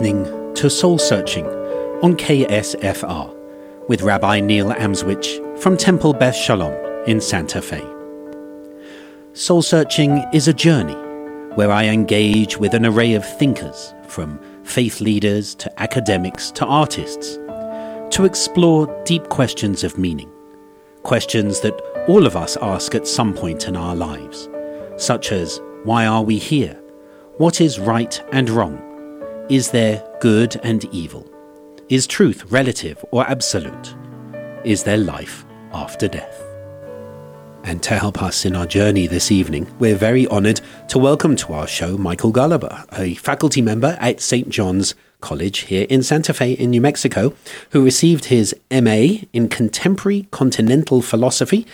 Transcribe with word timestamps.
listening 0.00 0.54
to 0.54 0.70
Soul 0.70 0.96
Searching 0.96 1.44
on 2.02 2.16
KSFR 2.16 3.36
with 3.86 4.00
Rabbi 4.00 4.40
Neil 4.40 4.70
Amswych 4.70 5.58
from 5.58 5.76
Temple 5.76 6.14
Beth 6.14 6.34
Shalom 6.34 6.72
in 7.06 7.20
Santa 7.20 7.60
Fe. 7.60 7.82
Soul 9.34 9.60
Searching 9.60 10.24
is 10.32 10.48
a 10.48 10.54
journey 10.54 10.94
where 11.54 11.70
I 11.70 11.84
engage 11.84 12.56
with 12.56 12.72
an 12.72 12.86
array 12.86 13.12
of 13.12 13.28
thinkers, 13.38 13.92
from 14.08 14.40
faith 14.64 15.02
leaders 15.02 15.54
to 15.56 15.82
academics 15.82 16.50
to 16.52 16.64
artists, 16.64 17.36
to 18.16 18.24
explore 18.24 18.86
deep 19.04 19.28
questions 19.28 19.84
of 19.84 19.98
meaning, 19.98 20.32
questions 21.02 21.60
that 21.60 21.78
all 22.08 22.24
of 22.24 22.36
us 22.36 22.56
ask 22.62 22.94
at 22.94 23.06
some 23.06 23.34
point 23.34 23.68
in 23.68 23.76
our 23.76 23.94
lives, 23.94 24.48
such 24.96 25.30
as 25.30 25.60
why 25.84 26.06
are 26.06 26.22
we 26.22 26.38
here? 26.38 26.80
What 27.36 27.60
is 27.60 27.78
right 27.78 28.18
and 28.32 28.48
wrong? 28.48 28.89
Is 29.50 29.72
there 29.72 30.00
good 30.20 30.60
and 30.62 30.84
evil? 30.94 31.28
Is 31.88 32.06
truth 32.06 32.44
relative 32.52 33.04
or 33.10 33.28
absolute? 33.28 33.96
Is 34.62 34.84
there 34.84 34.96
life 34.96 35.44
after 35.72 36.06
death? 36.06 36.40
And 37.64 37.82
to 37.82 37.98
help 37.98 38.22
us 38.22 38.44
in 38.44 38.54
our 38.54 38.64
journey 38.64 39.08
this 39.08 39.32
evening, 39.32 39.66
we're 39.80 39.96
very 39.96 40.28
honoured 40.28 40.60
to 40.90 41.00
welcome 41.00 41.34
to 41.34 41.52
our 41.52 41.66
show 41.66 41.98
Michael 41.98 42.32
Golluber, 42.32 42.86
a 42.96 43.14
faculty 43.14 43.60
member 43.60 43.98
at 44.00 44.20
St. 44.20 44.48
John's 44.50 44.94
College 45.20 45.62
here 45.62 45.84
in 45.90 46.04
Santa 46.04 46.32
Fe 46.32 46.52
in 46.52 46.70
New 46.70 46.80
Mexico, 46.80 47.34
who 47.70 47.84
received 47.84 48.26
his 48.26 48.54
MA 48.70 49.24
in 49.32 49.48
Contemporary 49.48 50.28
Continental 50.30 51.02
Philosophy 51.02 51.66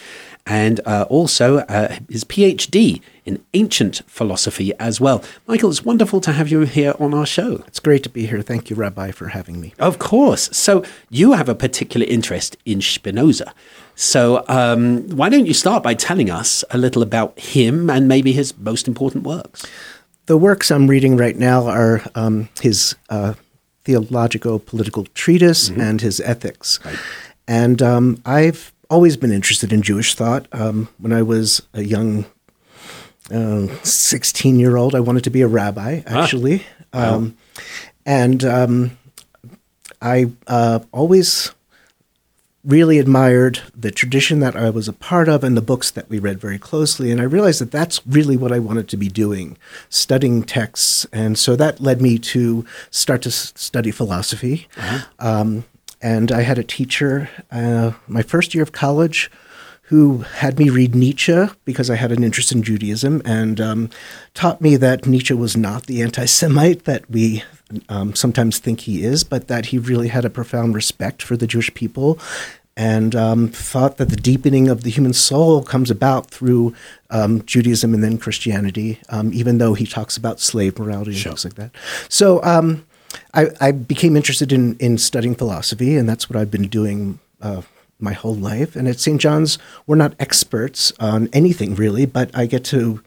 and 0.47 0.81
uh, 0.87 1.05
also 1.11 1.59
uh, 1.59 1.97
his 2.09 2.25
PhD 2.25 3.01
in 3.25 3.45
ancient 3.53 4.03
philosophy 4.07 4.73
as 4.79 5.01
well. 5.01 5.23
Michael, 5.49 5.71
it's 5.71 5.85
wonderful 5.85 6.21
to 6.21 6.33
have 6.33 6.49
you 6.49 6.61
here 6.61 6.95
on 7.01 7.13
our 7.13 7.27
show. 7.27 7.65
It's 7.67 7.81
great 7.81 8.05
to 8.05 8.09
be 8.09 8.27
here. 8.27 8.41
Thank 8.41 8.71
you, 8.71 8.77
Rabbi, 8.77 9.11
for 9.11 9.29
having 9.29 9.61
me. 9.61 9.75
Of 9.79 9.99
course. 9.99 10.49
So, 10.57 10.85
you 11.11 11.33
have 11.33 11.49
a 11.49 11.55
particular 11.55 12.07
interest 12.07 12.57
in 12.65 12.81
Spinoza. 12.81 13.53
So, 13.97 14.45
um, 14.49 15.09
why 15.09 15.29
don't 15.29 15.47
you 15.47 15.55
start 15.55 15.83
by 15.83 15.95
telling 15.95 16.31
us 16.31 16.63
a 16.71 16.79
little 16.79 17.03
about 17.03 17.39
him 17.39 17.91
and 17.91 18.07
maybe 18.07 18.33
his 18.33 18.57
most 18.59 18.87
important 18.87 19.25
works? 19.25 19.67
The 20.27 20.37
works 20.37 20.71
I'm 20.71 20.87
reading 20.87 21.17
right 21.17 21.37
now 21.37 21.67
are 21.67 22.03
um, 22.15 22.49
his 22.61 22.95
uh, 23.09 23.35
theological 23.85 24.59
political 24.59 25.05
treatise 25.15 25.71
mm-hmm. 25.71 25.81
and 25.81 26.01
his 26.01 26.21
ethics. 26.21 26.79
Right. 26.85 26.99
And 27.49 27.81
um, 27.81 28.21
I've 28.27 28.73
always 28.89 29.17
been 29.17 29.33
interested 29.33 29.73
in 29.73 29.83
Jewish 29.83 30.15
thought. 30.15 30.47
Um, 30.53 30.89
when 30.99 31.13
I 31.13 31.23
was 31.23 31.63
a 31.75 31.83
young 31.83 32.25
uh, 33.31 33.69
16 33.83 34.59
year 34.59 34.77
old, 34.77 34.95
I 34.95 35.01
wanted 35.01 35.25
to 35.25 35.31
be 35.31 35.43
a 35.43 35.49
rabbi, 35.49 36.03
actually. 36.07 36.65
Wow. 36.93 37.17
Um, 37.17 37.37
and 38.05 38.45
um, 38.45 38.99
I 40.01 40.31
uh, 40.47 40.81
always 40.93 41.53
really 42.67 42.99
admired 42.99 43.61
the 43.77 43.93
tradition 43.93 44.41
that 44.41 44.57
I 44.57 44.71
was 44.71 44.89
a 44.89 44.93
part 44.93 45.29
of 45.29 45.45
and 45.45 45.57
the 45.57 45.63
books 45.63 45.91
that 45.93 46.09
we 46.11 46.19
read 46.19 46.41
very 46.41 46.59
closely. 46.59 47.13
And 47.13 47.21
I 47.21 47.25
realized 47.25 47.61
that 47.61 47.71
that's 47.71 48.05
really 48.07 48.37
what 48.37 48.51
I 48.51 48.59
wanted 48.59 48.89
to 48.89 48.97
be 48.97 49.09
doing, 49.09 49.57
studying 49.89 50.43
texts. 50.43 51.07
And 51.13 51.39
so 51.39 51.55
that 51.55 51.81
led 51.81 52.03
me 52.03 52.19
to 52.19 52.67
start 52.91 53.23
to 53.23 53.31
study 53.31 53.93
philosophy. 53.93 54.67
Uh-huh. 54.77 55.07
Um, 55.21 55.65
and 56.07 56.31
I 56.31 56.43
had 56.43 56.57
a 56.57 56.63
teacher, 56.63 57.29
uh, 57.51 57.91
my 58.07 58.23
first 58.23 58.55
year 58.55 58.63
of 58.63 58.71
college, 58.71 59.29
who 59.83 60.19
had 60.19 60.57
me 60.57 60.71
read 60.71 60.95
Nietzsche 60.95 61.47
because 61.65 61.91
I 61.91 61.97
had 61.97 62.13
an 62.13 62.23
interest 62.23 62.53
in 62.53 62.63
Judaism 62.63 63.23
and 63.25 63.61
um, 63.61 63.91
taught 64.33 64.61
me 64.61 64.77
that 64.77 65.07
Nietzsche 65.07 65.35
was 65.35 65.57
not 65.57 65.87
the 65.87 66.03
anti 66.03 66.25
Semite 66.27 66.85
that 66.85 67.11
we 67.11 67.43
um, 67.89 68.15
sometimes 68.15 68.61
think 68.61 68.81
he 68.81 69.03
is, 69.03 69.25
but 69.25 69.49
that 69.49 69.67
he 69.67 69.79
really 69.79 70.07
had 70.07 70.25
a 70.25 70.31
profound 70.31 70.77
respect 70.77 71.25
for 71.25 71.37
the 71.37 71.49
Jewish 71.49 71.75
people 71.75 72.21
and 72.77 73.17
um, 73.17 73.49
thought 73.49 73.97
that 73.97 74.11
the 74.11 74.17
deepening 74.17 74.69
of 74.69 74.85
the 74.85 74.91
human 74.91 75.13
soul 75.13 75.65
comes 75.65 75.91
about 75.91 76.31
through 76.31 76.73
um, 77.11 77.45
Judaism 77.47 77.95
and 77.95 78.05
then 78.05 78.17
Christianity, 78.17 79.01
um, 79.09 79.33
even 79.33 79.59
though 79.59 79.75
he 79.75 79.87
talks 79.87 80.17
about 80.17 80.39
slave 80.39 80.79
morality 80.79 81.13
and 81.13 81.19
sure. 81.19 81.33
things 81.33 81.45
like 81.45 81.55
that. 81.55 81.71
So 82.09 82.41
um, 82.45 82.87
I, 83.35 83.47
I, 83.61 83.73
became 83.73 84.17
interested 84.17 84.53
in, 84.53 84.77
in 84.79 84.99
studying 84.99 85.35
philosophy, 85.35 85.97
and 85.97 86.09
that's 86.09 86.29
what 86.29 86.37
I've 86.37 86.51
been 86.51 86.69
doing. 86.69 87.19
Uh, 87.41 87.63
my 87.99 88.13
whole 88.13 88.35
life. 88.35 88.77
And 88.77 88.87
at 88.89 89.01
St. 89.01 89.19
John's, 89.19 89.59
we're 89.87 89.97
not 89.97 90.15
experts 90.21 90.93
on 91.01 91.31
anything 91.33 91.75
really, 91.75 92.05
but 92.05 92.31
I 92.35 92.45
get 92.45 92.63
to 92.67 93.03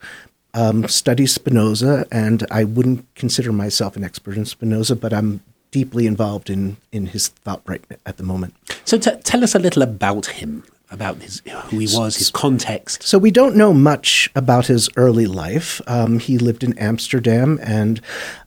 um, 0.54 0.88
study 0.88 1.26
Spinoza, 1.26 2.06
and 2.10 2.46
I 2.50 2.64
wouldn't 2.64 3.06
consider 3.14 3.52
myself 3.52 3.96
an 3.96 4.04
expert 4.04 4.36
in 4.36 4.44
Spinoza, 4.44 4.96
but 4.96 5.12
I'm 5.12 5.40
deeply 5.70 6.06
involved 6.06 6.50
in 6.50 6.76
in 6.90 7.06
his 7.06 7.28
thought 7.28 7.62
right 7.66 7.84
at 8.04 8.16
the 8.16 8.24
moment. 8.24 8.54
So 8.84 8.98
t- 8.98 9.16
tell 9.22 9.44
us 9.44 9.54
a 9.54 9.58
little 9.58 9.82
about 9.82 10.26
him, 10.26 10.64
about 10.90 11.18
his 11.22 11.42
who 11.68 11.78
he 11.78 11.88
was, 11.92 12.16
his 12.16 12.30
context. 12.30 13.04
So 13.04 13.18
we 13.18 13.30
don't 13.30 13.54
know 13.54 13.72
much 13.72 14.28
about 14.34 14.66
his 14.66 14.88
early 14.96 15.26
life. 15.26 15.80
Um, 15.86 16.18
he 16.18 16.38
lived 16.38 16.64
in 16.64 16.76
Amsterdam 16.78 17.58
and. 17.62 18.00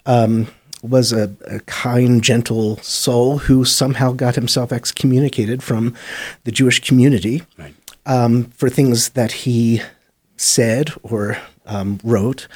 Um, 0.05 0.47
was 0.83 1.13
a, 1.13 1.33
a, 1.47 1.59
kind, 1.61 2.21
gentle 2.21 2.77
soul 2.77 3.39
who 3.39 3.63
somehow 3.63 4.11
got 4.11 4.35
himself 4.35 4.71
excommunicated 4.71 5.63
from 5.63 5.95
the 6.43 6.51
Jewish 6.51 6.81
community 6.81 7.43
right. 7.57 7.73
um, 8.05 8.45
for 8.51 8.69
things 8.69 9.09
that 9.09 9.31
he 9.31 9.81
said 10.35 10.91
or 11.01 11.37
um, 11.65 11.99
wrote. 12.03 12.47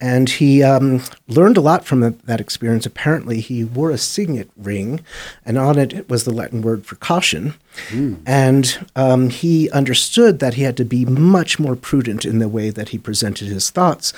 And 0.00 0.30
he 0.30 0.62
um, 0.62 1.02
learned 1.26 1.56
a 1.56 1.60
lot 1.60 1.84
from 1.84 2.16
that 2.24 2.40
experience. 2.40 2.86
Apparently, 2.86 3.40
he 3.40 3.64
wore 3.64 3.90
a 3.90 3.98
signet 3.98 4.48
ring, 4.56 5.00
and 5.44 5.58
on 5.58 5.76
it 5.76 6.08
was 6.08 6.24
the 6.24 6.32
Latin 6.32 6.62
word 6.62 6.86
for 6.86 6.94
caution. 6.96 7.54
Mm. 7.88 8.20
And 8.24 8.86
um, 8.94 9.28
he 9.28 9.68
understood 9.70 10.38
that 10.38 10.54
he 10.54 10.62
had 10.62 10.76
to 10.76 10.84
be 10.84 11.04
much 11.04 11.58
more 11.58 11.74
prudent 11.74 12.24
in 12.24 12.38
the 12.38 12.48
way 12.48 12.70
that 12.70 12.90
he 12.90 12.98
presented 12.98 13.48
his 13.48 13.70
thoughts, 13.70 14.12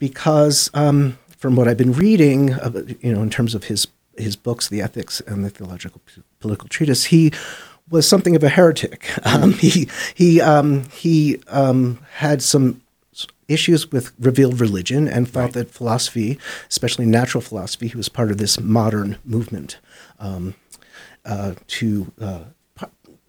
because 0.00 0.68
um, 0.74 1.16
from 1.40 1.56
what 1.56 1.66
I've 1.66 1.78
been 1.78 1.92
reading, 1.94 2.48
you 3.00 3.12
know, 3.12 3.22
in 3.22 3.30
terms 3.30 3.54
of 3.54 3.64
his 3.64 3.88
his 4.16 4.36
books, 4.36 4.68
the 4.68 4.82
Ethics 4.82 5.20
and 5.22 5.42
the 5.44 5.50
Theological 5.50 6.02
Political 6.38 6.68
Treatise, 6.68 7.04
he 7.06 7.32
was 7.90 8.06
something 8.06 8.36
of 8.36 8.44
a 8.44 8.48
heretic. 8.48 9.10
Um, 9.24 9.54
he 9.54 9.88
he 10.14 10.40
um, 10.40 10.84
he 10.90 11.42
um, 11.48 11.98
had 12.14 12.42
some 12.42 12.82
issues 13.48 13.90
with 13.90 14.12
revealed 14.18 14.60
religion 14.60 15.08
and 15.08 15.28
thought 15.28 15.40
right. 15.40 15.52
that 15.54 15.70
philosophy, 15.70 16.38
especially 16.68 17.06
natural 17.06 17.40
philosophy, 17.40 17.88
he 17.88 17.96
was 17.96 18.08
part 18.08 18.30
of 18.30 18.38
this 18.38 18.60
modern 18.60 19.18
movement 19.24 19.78
um, 20.18 20.54
uh, 21.24 21.54
to 21.68 22.12
uh, 22.20 22.44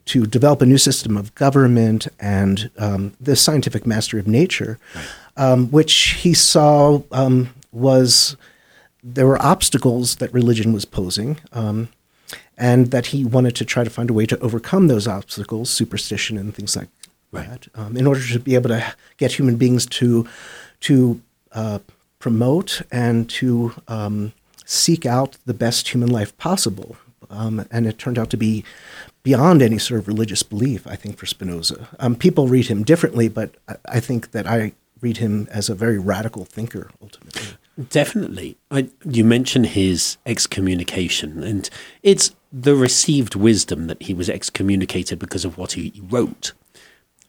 to 0.06 0.26
develop 0.26 0.62
a 0.62 0.66
new 0.66 0.78
system 0.78 1.16
of 1.16 1.34
government 1.36 2.08
and 2.20 2.70
um, 2.78 3.14
the 3.22 3.36
scientific 3.36 3.86
mastery 3.86 4.20
of 4.20 4.28
nature, 4.28 4.80
right. 4.96 5.06
um, 5.38 5.68
which 5.72 5.94
he 6.22 6.34
saw 6.34 7.02
um, 7.12 7.54
was 7.72 8.36
there 9.04 9.28
were 9.28 9.42
obstacles 9.42 10.18
that 10.18 10.34
religion 10.34 10.74
was 10.74 10.86
posing. 10.86 11.40
Um, 11.52 11.90
and 12.58 12.92
that 12.92 13.08
he 13.08 13.26
wanted 13.26 13.56
to 13.56 13.66
try 13.66 13.84
to 13.84 13.90
find 13.90 14.10
a 14.12 14.14
way 14.14 14.28
to 14.28 14.40
overcome 14.40 14.88
those 14.88 15.08
obstacles, 15.08 15.70
superstition 15.70 16.38
and 16.38 16.54
things 16.54 16.76
like 16.76 16.90
right. 17.32 17.50
that, 17.50 17.68
um, 17.74 17.98
in 17.98 18.06
order 18.06 18.22
to 18.22 18.40
be 18.40 18.54
able 18.54 18.70
to 18.70 18.94
get 19.18 19.34
human 19.34 19.56
beings 19.56 19.86
to 19.88 20.28
to 20.82 21.22
uh, 21.54 21.80
promote 22.20 22.82
and 22.92 23.30
to 23.30 23.74
um, 23.88 24.32
seek 24.66 25.06
out 25.06 25.38
the 25.46 25.54
best 25.54 25.90
human 25.90 26.10
life 26.10 26.38
possible. 26.38 26.96
Um, 27.30 27.66
and 27.72 27.88
it 27.88 27.98
turned 27.98 28.20
out 28.20 28.30
to 28.32 28.38
be 28.38 28.64
beyond 29.24 29.62
any 29.62 29.78
sort 29.78 30.00
of 30.00 30.08
religious 30.08 30.44
belief, 30.44 30.86
I 30.86 30.96
think, 30.96 31.18
for 31.18 31.26
Spinoza. 31.26 31.88
Um, 32.00 32.16
people 32.16 32.48
read 32.48 32.68
him 32.68 32.84
differently, 32.84 33.30
but 33.30 33.52
I, 33.68 33.76
I, 33.86 34.00
think 34.00 34.32
that 34.32 34.48
I 34.48 34.74
read 35.00 35.18
him 35.18 35.48
as 35.52 35.70
a 35.70 35.76
very 35.76 35.98
radical 35.98 36.44
thinker, 36.44 36.92
ultimately. 37.02 37.41
Definitely. 37.90 38.58
I, 38.70 38.90
you 39.06 39.24
mentioned 39.24 39.68
his 39.68 40.18
excommunication, 40.26 41.44
and 41.44 41.70
it's 42.04 42.36
the 42.52 42.76
received 42.76 43.36
wisdom 43.36 43.88
that 43.88 44.04
he 44.04 44.14
was 44.14 44.30
excommunicated 44.30 45.20
because 45.20 45.46
of 45.46 45.58
what 45.58 45.74
he 45.74 46.02
wrote. 46.10 46.52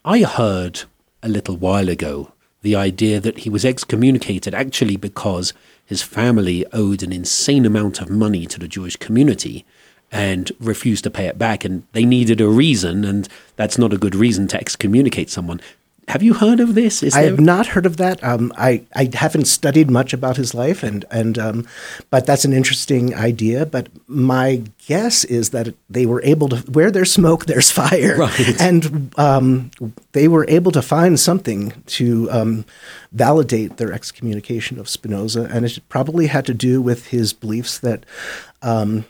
I 0.03 0.19
heard 0.19 0.81
a 1.21 1.29
little 1.29 1.55
while 1.55 1.87
ago 1.87 2.33
the 2.61 2.75
idea 2.75 3.19
that 3.19 3.39
he 3.39 3.49
was 3.49 3.63
excommunicated 3.63 4.53
actually 4.53 4.97
because 4.97 5.53
his 5.85 6.01
family 6.01 6.65
owed 6.73 7.03
an 7.03 7.13
insane 7.13 7.65
amount 7.65 8.01
of 8.01 8.09
money 8.09 8.45
to 8.47 8.59
the 8.59 8.67
Jewish 8.67 8.95
community 8.97 9.65
and 10.11 10.51
refused 10.59 11.03
to 11.05 11.09
pay 11.09 11.25
it 11.25 11.39
back, 11.39 11.65
and 11.65 11.83
they 11.93 12.05
needed 12.05 12.39
a 12.39 12.47
reason, 12.47 13.03
and 13.03 13.27
that's 13.55 13.79
not 13.79 13.91
a 13.91 13.97
good 13.97 14.13
reason 14.13 14.47
to 14.47 14.59
excommunicate 14.59 15.29
someone. 15.29 15.59
Have 16.07 16.21
you 16.21 16.33
heard 16.33 16.59
of 16.59 16.75
this? 16.75 17.01
Is 17.01 17.15
I 17.15 17.21
there... 17.21 17.31
have 17.31 17.39
not 17.39 17.67
heard 17.67 17.85
of 17.85 17.97
that. 17.97 18.23
Um, 18.23 18.51
I 18.57 18.83
I 18.95 19.09
haven't 19.13 19.45
studied 19.45 19.89
much 19.89 20.13
about 20.13 20.37
his 20.37 20.53
life, 20.53 20.83
and 20.83 21.05
and 21.09 21.37
um, 21.39 21.67
but 22.09 22.25
that's 22.25 22.45
an 22.45 22.53
interesting 22.53 23.15
idea. 23.15 23.65
But 23.65 23.87
my 24.07 24.63
guess 24.87 25.23
is 25.23 25.51
that 25.51 25.73
they 25.89 26.05
were 26.05 26.21
able 26.23 26.49
to 26.49 26.57
where 26.71 26.91
there's 26.91 27.11
smoke, 27.11 27.45
there's 27.45 27.71
fire, 27.71 28.17
right. 28.17 28.61
and 28.61 29.13
um, 29.17 29.71
they 30.11 30.27
were 30.27 30.45
able 30.49 30.71
to 30.73 30.81
find 30.81 31.19
something 31.19 31.73
to 31.87 32.29
um, 32.31 32.65
validate 33.11 33.77
their 33.77 33.93
excommunication 33.93 34.79
of 34.79 34.89
Spinoza, 34.89 35.49
and 35.51 35.65
it 35.65 35.79
probably 35.89 36.27
had 36.27 36.45
to 36.45 36.53
do 36.53 36.81
with 36.81 37.07
his 37.07 37.33
beliefs 37.33 37.79
that 37.79 38.05
um, 38.61 39.05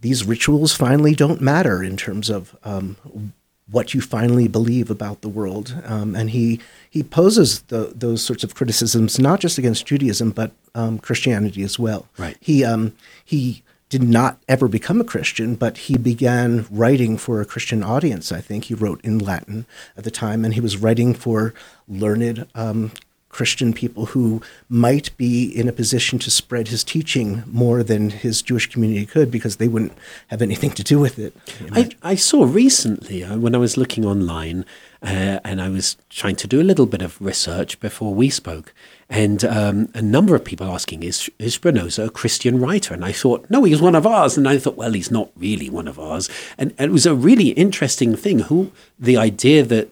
these 0.00 0.24
rituals 0.24 0.74
finally 0.74 1.14
don't 1.14 1.40
matter 1.40 1.82
in 1.82 1.96
terms 1.96 2.30
of 2.30 2.56
um, 2.64 2.96
what 3.70 3.94
you 3.94 4.00
finally 4.00 4.48
believe 4.48 4.90
about 4.90 5.22
the 5.22 5.28
world. 5.28 5.80
Um, 5.84 6.14
and 6.14 6.30
he 6.30 6.60
he 6.88 7.02
poses 7.02 7.62
the, 7.62 7.92
those 7.94 8.22
sorts 8.22 8.44
of 8.44 8.54
criticisms 8.54 9.18
not 9.18 9.40
just 9.40 9.58
against 9.58 9.86
Judaism 9.86 10.30
but 10.30 10.52
um, 10.74 10.98
Christianity 10.98 11.62
as 11.62 11.78
well. 11.78 12.06
Right. 12.16 12.36
He 12.40 12.64
um, 12.64 12.94
he 13.24 13.62
did 13.88 14.02
not 14.02 14.38
ever 14.48 14.66
become 14.66 15.00
a 15.00 15.04
Christian, 15.04 15.54
but 15.54 15.78
he 15.78 15.96
began 15.96 16.66
writing 16.70 17.16
for 17.16 17.40
a 17.40 17.44
Christian 17.44 17.84
audience. 17.84 18.32
I 18.32 18.40
think 18.40 18.64
he 18.64 18.74
wrote 18.74 19.00
in 19.04 19.18
Latin 19.18 19.64
at 19.96 20.04
the 20.04 20.10
time, 20.10 20.44
and 20.44 20.54
he 20.54 20.60
was 20.60 20.76
writing 20.76 21.14
for 21.14 21.54
learned 21.86 22.46
um, 22.54 22.90
Christian 23.28 23.72
people 23.72 24.06
who 24.06 24.40
might 24.68 25.14
be 25.16 25.44
in 25.44 25.68
a 25.68 25.72
position 25.72 26.18
to 26.20 26.30
spread 26.30 26.68
his 26.68 26.82
teaching 26.82 27.42
more 27.46 27.82
than 27.82 28.10
his 28.10 28.40
Jewish 28.40 28.66
community 28.70 29.04
could 29.04 29.30
because 29.30 29.56
they 29.56 29.68
wouldn't 29.68 29.92
have 30.28 30.40
anything 30.40 30.70
to 30.70 30.82
do 30.82 30.98
with 30.98 31.18
it. 31.18 31.36
I, 31.72 31.90
I, 32.02 32.14
saw 32.14 32.44
recently 32.44 33.22
uh, 33.22 33.36
when 33.36 33.54
I 33.54 33.58
was 33.58 33.76
looking 33.76 34.06
online 34.06 34.64
uh, 35.02 35.40
and 35.44 35.60
I 35.60 35.68
was 35.68 35.96
trying 36.08 36.36
to 36.36 36.46
do 36.46 36.60
a 36.60 36.64
little 36.64 36.86
bit 36.86 37.02
of 37.02 37.20
research 37.20 37.78
before 37.80 38.14
we 38.14 38.30
spoke, 38.30 38.72
and 39.08 39.44
um, 39.44 39.88
a 39.94 40.02
number 40.02 40.34
of 40.34 40.44
people 40.44 40.66
asking, 40.66 41.02
is, 41.02 41.30
is 41.38 41.54
Spinoza 41.54 42.06
a 42.06 42.10
Christian 42.10 42.58
writer? 42.58 42.92
And 42.92 43.04
I 43.04 43.12
thought, 43.12 43.46
no, 43.48 43.62
he's 43.62 43.80
one 43.80 43.94
of 43.94 44.06
ours. 44.06 44.36
And 44.36 44.48
I 44.48 44.58
thought, 44.58 44.76
well, 44.76 44.92
he's 44.92 45.12
not 45.12 45.30
really 45.36 45.70
one 45.70 45.86
of 45.86 45.98
ours. 45.98 46.28
And, 46.58 46.74
and 46.76 46.90
it 46.90 46.92
was 46.92 47.06
a 47.06 47.14
really 47.14 47.50
interesting 47.50 48.16
thing 48.16 48.40
who 48.40 48.72
the 48.98 49.16
idea 49.16 49.62
that 49.62 49.90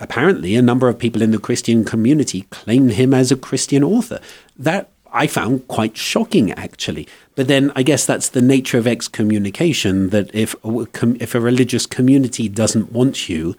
apparently 0.00 0.56
a 0.56 0.62
number 0.62 0.88
of 0.88 0.98
people 0.98 1.22
in 1.22 1.30
the 1.30 1.38
Christian 1.38 1.84
community 1.84 2.42
claim 2.50 2.88
him 2.88 3.14
as 3.14 3.32
a 3.32 3.36
Christian 3.36 3.82
author. 3.84 4.20
That 4.56 4.90
I 5.12 5.26
found 5.26 5.66
quite 5.68 5.96
shocking, 5.96 6.52
actually. 6.52 7.08
But 7.34 7.48
then 7.48 7.72
I 7.74 7.82
guess 7.82 8.04
that's 8.04 8.30
the 8.30 8.42
nature 8.42 8.78
of 8.78 8.86
excommunication 8.86 10.10
that 10.10 10.34
if 10.34 10.54
a, 10.64 10.86
if 11.20 11.34
a 11.34 11.40
religious 11.40 11.86
community 11.86 12.48
doesn't 12.48 12.92
want 12.92 13.28
you, 13.28 13.56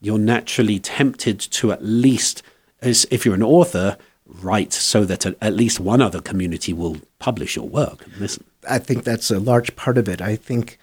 you're 0.00 0.18
naturally 0.18 0.78
tempted 0.78 1.40
to 1.40 1.72
at 1.72 1.84
least, 1.84 2.42
as 2.80 3.06
if 3.10 3.24
you're 3.24 3.34
an 3.34 3.42
author, 3.42 3.96
write 4.26 4.72
so 4.72 5.04
that 5.04 5.26
at 5.26 5.54
least 5.54 5.80
one 5.80 6.00
other 6.00 6.20
community 6.20 6.72
will 6.72 6.98
publish 7.18 7.56
your 7.56 7.68
work. 7.68 8.06
Listen. 8.18 8.44
I 8.68 8.78
think 8.78 9.04
that's 9.04 9.30
a 9.30 9.40
large 9.40 9.74
part 9.76 9.98
of 9.98 10.08
it. 10.08 10.20
I 10.20 10.36
think 10.36 10.78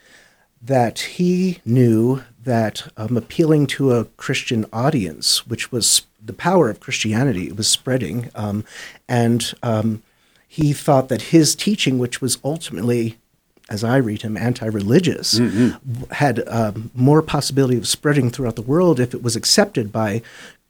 that 0.61 0.99
he 0.99 1.59
knew 1.63 2.23
that 2.47 2.91
um, 2.95 3.17
appealing 3.17 3.67
to 3.67 3.91
a 3.91 4.05
Christian 4.05 4.65
audience, 4.71 5.45
which 5.45 5.69
was 5.71 6.03
the 6.25 6.33
power 6.33 6.69
of 6.69 6.79
Christianity, 6.79 7.47
it 7.47 7.57
was 7.57 7.67
spreading, 7.67 8.31
um, 8.35 8.63
and 9.07 9.53
um, 9.61 10.01
he 10.47 10.71
thought 10.73 11.09
that 11.09 11.23
his 11.23 11.55
teaching, 11.55 11.99
which 11.99 12.21
was 12.21 12.37
ultimately, 12.43 13.17
as 13.69 13.83
I 13.83 13.97
read 13.97 14.21
him, 14.21 14.37
anti-religious, 14.37 15.39
mm-hmm. 15.39 16.11
had 16.13 16.47
um, 16.47 16.89
more 16.95 17.21
possibility 17.21 17.77
of 17.77 17.87
spreading 17.87 18.29
throughout 18.29 18.55
the 18.55 18.61
world 18.61 18.99
if 18.99 19.13
it 19.13 19.21
was 19.21 19.35
accepted 19.35 19.91
by 19.91 20.21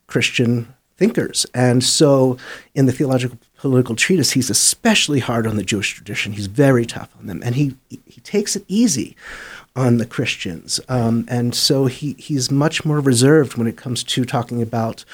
Christian 0.07 0.73
thinkers. 0.97 1.45
And 1.53 1.83
so, 1.83 2.38
in 2.73 2.88
the 2.88 2.91
theological 2.91 3.38
political 3.59 3.95
treatise, 3.95 4.31
he's 4.31 4.50
especially 4.50 5.19
hard 5.19 5.45
on 5.45 5.57
the 5.57 5.63
Jewish 5.63 5.94
tradition. 5.94 6.33
He's 6.33 6.47
very 6.47 6.88
tough 6.88 7.09
on 7.19 7.27
them, 7.27 7.41
and 7.45 7.53
he 7.53 7.75
he 7.89 8.19
takes 8.21 8.56
it 8.56 8.65
easy 8.68 9.15
on 9.77 9.97
the 9.97 10.06
Christians. 10.06 10.79
Um, 10.89 11.25
and 11.29 11.53
so 11.53 11.85
he, 11.85 12.13
he's 12.13 12.50
much 12.50 12.83
more 12.83 13.00
reserved 13.00 13.57
when 13.57 13.68
it 13.68 13.77
comes 13.77 14.03
to 14.03 14.25
talking 14.25 14.59
about 14.59 15.06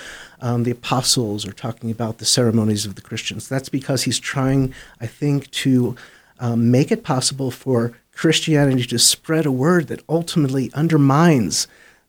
um, 0.42 0.64
the 0.64 0.72
apostles 0.72 1.46
or 1.46 1.52
talking 1.52 1.92
about 1.92 2.18
the 2.18 2.26
ceremonies 2.26 2.86
of 2.86 2.96
the 2.96 3.02
Christians. 3.02 3.50
That's 3.50 3.68
because 3.68 4.04
he's 4.04 4.20
trying, 4.20 4.74
I 5.02 5.06
think, 5.06 5.52
to 5.52 5.98
um, 6.40 6.72
make 6.72 6.92
it 6.92 7.04
possible 7.04 7.52
for 7.52 7.92
Christianity 8.14 8.86
to 8.86 9.00
spread 9.00 9.46
a 9.46 9.52
word 9.52 9.90
that 9.90 10.02
ultimately 10.08 10.72
undermines 10.74 11.68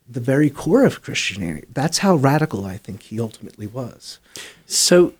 the 0.08 0.20
very 0.20 0.48
core 0.48 0.84
of 0.84 1.02
Christianity. 1.02 1.66
That's 1.72 1.98
how 1.98 2.14
radical 2.14 2.66
I 2.66 2.76
think 2.76 3.02
he 3.02 3.18
ultimately 3.20 3.66
was. 3.66 4.20
So, 4.66 5.14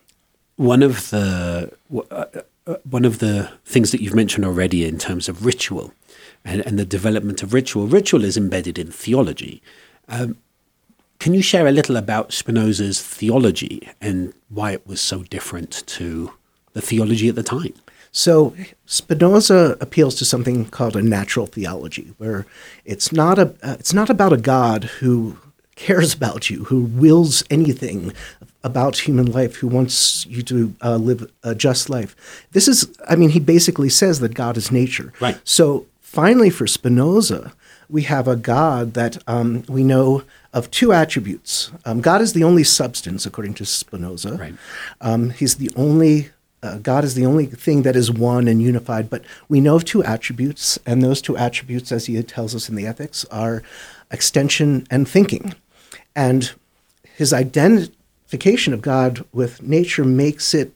one 0.55 0.83
of 0.83 1.09
the 1.09 1.73
uh, 2.11 2.25
uh, 2.67 2.77
one 2.89 3.03
of 3.03 3.19
the 3.19 3.51
things 3.65 3.91
that 3.91 4.01
you've 4.01 4.15
mentioned 4.15 4.45
already 4.45 4.85
in 4.85 4.97
terms 4.97 5.27
of 5.27 5.45
ritual 5.45 5.93
and, 6.45 6.65
and 6.65 6.79
the 6.79 6.85
development 6.85 7.43
of 7.43 7.53
ritual. 7.53 7.87
Ritual 7.87 8.23
is 8.23 8.37
embedded 8.37 8.79
in 8.79 8.91
theology. 8.91 9.61
Um, 10.07 10.37
can 11.19 11.33
you 11.33 11.41
share 11.41 11.67
a 11.67 11.71
little 11.71 11.97
about 11.97 12.31
Spinoza's 12.31 13.01
theology 13.01 13.89
and 13.99 14.33
why 14.49 14.71
it 14.71 14.85
was 14.85 15.01
so 15.01 15.23
different 15.23 15.83
to 15.87 16.31
the 16.73 16.81
theology 16.81 17.27
at 17.27 17.35
the 17.35 17.43
time? 17.43 17.73
So 18.11 18.55
Spinoza 18.85 19.75
appeals 19.81 20.15
to 20.15 20.25
something 20.25 20.65
called 20.65 20.95
a 20.95 21.01
natural 21.01 21.47
theology, 21.47 22.13
where 22.17 22.45
it's 22.85 23.11
not 23.11 23.37
a 23.37 23.53
uh, 23.61 23.75
it's 23.79 23.93
not 23.93 24.09
about 24.09 24.31
a 24.31 24.37
God 24.37 24.85
who 24.85 25.37
cares 25.75 26.13
about 26.13 26.49
you, 26.49 26.63
who 26.65 26.83
wills 26.83 27.43
anything 27.49 28.13
about 28.63 28.99
human 28.99 29.25
life, 29.25 29.57
who 29.57 29.67
wants 29.67 30.25
you 30.27 30.41
to 30.43 30.73
uh, 30.81 30.95
live 30.95 31.29
a 31.43 31.53
just 31.53 31.89
life. 31.89 32.15
This 32.51 32.67
is, 32.67 32.89
I 33.07 33.15
mean, 33.15 33.29
he 33.29 33.39
basically 33.39 33.89
says 33.89 34.21
that 34.21 34.33
God 34.33 34.55
is 34.55 34.71
nature. 34.71 35.11
Right. 35.19 35.37
So 35.43 35.85
finally, 36.15 36.49
for 36.49 36.65
Spinoza, 36.65 37.51
we 37.89 38.03
have 38.03 38.27
a 38.27 38.37
God 38.37 38.93
that 38.93 39.21
um, 39.27 39.63
we 39.67 39.83
know 39.83 40.23
of 40.53 40.71
two 40.71 40.93
attributes. 40.93 41.71
Um, 41.83 41.99
God 41.99 42.21
is 42.21 42.31
the 42.31 42.43
only 42.43 42.63
substance, 42.63 43.25
according 43.25 43.55
to 43.55 43.65
Spinoza. 43.65 44.37
Right. 44.37 44.55
Um, 45.01 45.31
he's 45.31 45.55
the 45.55 45.69
only. 45.75 46.29
Uh, 46.63 46.77
God 46.77 47.03
is 47.03 47.13
the 47.13 47.25
only 47.25 47.45
thing 47.45 47.83
that 47.83 47.95
is 47.95 48.09
one 48.09 48.47
and 48.47 48.59
unified, 48.61 49.09
but 49.09 49.23
we 49.49 49.59
know 49.61 49.75
of 49.75 49.85
two 49.85 50.03
attributes, 50.03 50.79
and 50.85 51.03
those 51.03 51.21
two 51.21 51.37
attributes, 51.37 51.91
as 51.91 52.05
he 52.07 52.23
tells 52.23 52.55
us 52.55 52.69
in 52.69 52.75
the 52.75 52.87
Ethics, 52.87 53.25
are 53.25 53.61
extension 54.09 54.87
and 54.89 55.07
thinking. 55.07 55.53
And 56.15 56.51
his 57.15 57.33
identification 57.33 58.73
of 58.73 58.81
God 58.81 59.23
with 59.31 59.61
nature 59.61 60.05
makes 60.05 60.55
it 60.55 60.71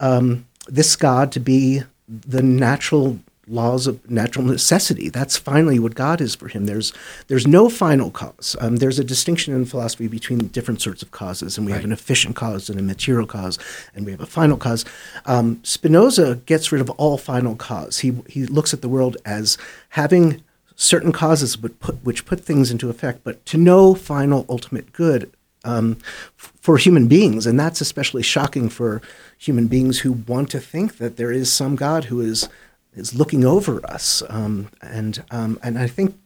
um, 0.00 0.46
this 0.66 0.96
God 0.96 1.30
to 1.32 1.40
be 1.40 1.82
the 2.08 2.42
natural 2.42 3.20
laws 3.50 3.86
of 3.86 4.08
natural 4.10 4.44
necessity. 4.44 5.08
That's 5.08 5.36
finally 5.36 5.78
what 5.78 5.94
God 5.94 6.20
is 6.20 6.34
for 6.34 6.48
him. 6.48 6.66
There's 6.66 6.92
there's 7.26 7.46
no 7.46 7.68
final 7.68 8.10
cause. 8.10 8.56
Um, 8.60 8.76
there's 8.76 8.98
a 8.98 9.04
distinction 9.04 9.54
in 9.54 9.64
philosophy 9.64 10.08
between 10.08 10.48
different 10.48 10.80
sorts 10.80 11.02
of 11.02 11.10
causes, 11.10 11.58
and 11.58 11.66
we 11.66 11.72
right. 11.72 11.78
have 11.78 11.84
an 11.84 11.92
efficient 11.92 12.36
cause 12.36 12.70
and 12.70 12.78
a 12.78 12.82
material 12.82 13.26
cause, 13.26 13.58
and 13.94 14.06
we 14.06 14.12
have 14.12 14.20
a 14.20 14.26
final 14.26 14.56
cause. 14.56 14.84
Um, 15.26 15.60
Spinoza 15.64 16.36
gets 16.46 16.72
rid 16.72 16.80
of 16.80 16.90
all 16.90 17.18
final 17.18 17.56
cause. 17.56 17.98
He 17.98 18.12
he 18.28 18.46
looks 18.46 18.72
at 18.72 18.82
the 18.82 18.88
world 18.88 19.16
as 19.24 19.58
having 19.90 20.42
certain 20.76 21.12
causes 21.12 21.56
put, 21.56 22.02
which 22.04 22.24
put 22.24 22.40
things 22.40 22.70
into 22.70 22.88
effect, 22.88 23.22
but 23.22 23.44
to 23.46 23.58
no 23.58 23.94
final 23.94 24.46
ultimate 24.48 24.92
good 24.92 25.30
um, 25.64 25.98
for 26.36 26.78
human 26.78 27.06
beings. 27.06 27.46
And 27.46 27.58
that's 27.58 27.80
especially 27.80 28.22
shocking 28.22 28.68
for 28.68 29.02
human 29.36 29.66
beings 29.66 30.00
who 30.00 30.12
want 30.12 30.50
to 30.50 30.60
think 30.60 30.98
that 30.98 31.16
there 31.16 31.32
is 31.32 31.52
some 31.52 31.76
God 31.76 32.04
who 32.04 32.20
is 32.20 32.48
is 32.94 33.14
looking 33.14 33.44
over 33.44 33.84
us, 33.86 34.22
um, 34.28 34.68
and 34.82 35.22
um, 35.30 35.58
and 35.62 35.78
I 35.78 35.86
think 35.86 36.16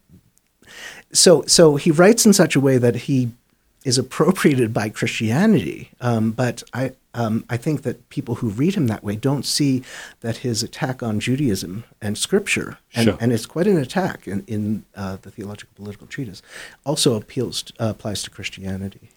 so. 1.12 1.44
So 1.46 1.76
he 1.76 1.90
writes 1.90 2.26
in 2.26 2.32
such 2.32 2.56
a 2.56 2.60
way 2.60 2.78
that 2.78 2.96
he 2.96 3.30
is 3.84 3.98
appropriated 3.98 4.72
by 4.72 4.88
Christianity, 4.88 5.90
um, 6.00 6.32
but 6.32 6.62
I. 6.72 6.92
Um, 7.16 7.44
I 7.48 7.56
think 7.56 7.82
that 7.82 8.08
people 8.08 8.34
who 8.34 8.48
read 8.48 8.74
him 8.74 8.88
that 8.88 9.04
way 9.04 9.14
don't 9.14 9.46
see 9.46 9.84
that 10.18 10.38
his 10.38 10.64
attack 10.64 11.00
on 11.00 11.20
Judaism 11.20 11.84
and 12.02 12.18
Scripture, 12.18 12.78
and, 12.92 13.04
sure. 13.04 13.16
and 13.20 13.32
it's 13.32 13.46
quite 13.46 13.68
an 13.68 13.78
attack 13.78 14.26
in, 14.26 14.42
in 14.48 14.84
uh, 14.96 15.18
the 15.22 15.30
theological 15.30 15.72
political 15.76 16.08
treatise, 16.08 16.42
also 16.84 17.14
appeals 17.14 17.62
to, 17.62 17.72
uh, 17.78 17.90
applies 17.90 18.24
to 18.24 18.30
Christianity. 18.30 19.10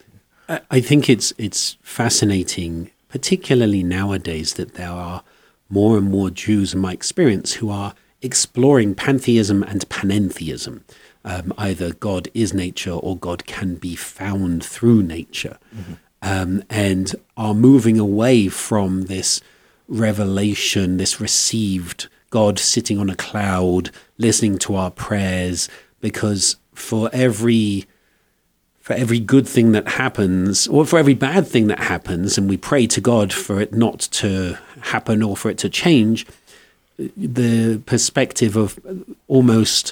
I 0.48 0.80
think 0.80 1.10
it's 1.10 1.34
it's 1.38 1.78
fascinating, 1.82 2.92
particularly 3.10 3.84
nowadays, 3.84 4.54
that 4.54 4.76
there 4.76 4.92
are 4.92 5.24
more 5.70 5.98
and 5.98 6.10
more 6.10 6.30
Jews, 6.30 6.74
in 6.74 6.80
my 6.80 6.94
experience, 6.94 7.54
who 7.54 7.70
are 7.70 7.94
exploring 8.22 8.96
pantheism 8.96 9.64
and 9.64 9.88
panentheism. 9.90 10.82
Um, 11.24 11.54
either 11.58 11.94
God 11.94 12.30
is 12.34 12.54
nature 12.54 12.94
or 12.94 13.18
God 13.18 13.46
can 13.46 13.76
be 13.76 13.96
found 13.96 14.64
through 14.64 15.04
nature, 15.04 15.58
mm-hmm. 15.76 15.94
um, 16.22 16.64
and 16.70 17.14
are 17.36 17.54
moving 17.54 18.00
away 18.00 18.48
from 18.48 19.04
this 19.04 19.42
revelation, 19.88 20.98
this 20.98 21.20
received 21.20 22.08
God 22.30 22.60
sitting 22.60 23.00
on 23.00 23.10
a 23.10 23.16
cloud, 23.16 23.92
listening 24.18 24.58
to 24.60 24.76
our 24.76 24.92
prayers, 24.92 25.70
because 26.00 26.58
for 26.74 27.10
every 27.12 27.88
for 28.88 28.94
every 28.94 29.20
good 29.20 29.46
thing 29.46 29.74
that 29.74 29.86
happens, 29.86 30.66
or 30.70 30.86
for 30.86 30.98
every 30.98 31.14
bad 31.14 31.46
thing 31.46 31.68
that 31.68 31.78
happens, 31.78 32.38
and 32.38 32.48
we 32.48 32.56
pray 32.56 32.88
to 32.88 33.02
God 33.02 33.34
for 33.34 33.60
it 33.60 33.74
not 33.74 34.00
to 34.00 34.58
happen 34.80 35.22
or 35.22 35.36
for 35.36 35.50
it 35.50 35.58
to 35.58 35.68
change, 35.68 36.26
the 36.98 37.80
perspective 37.86 38.56
of 38.56 38.80
almost 39.28 39.92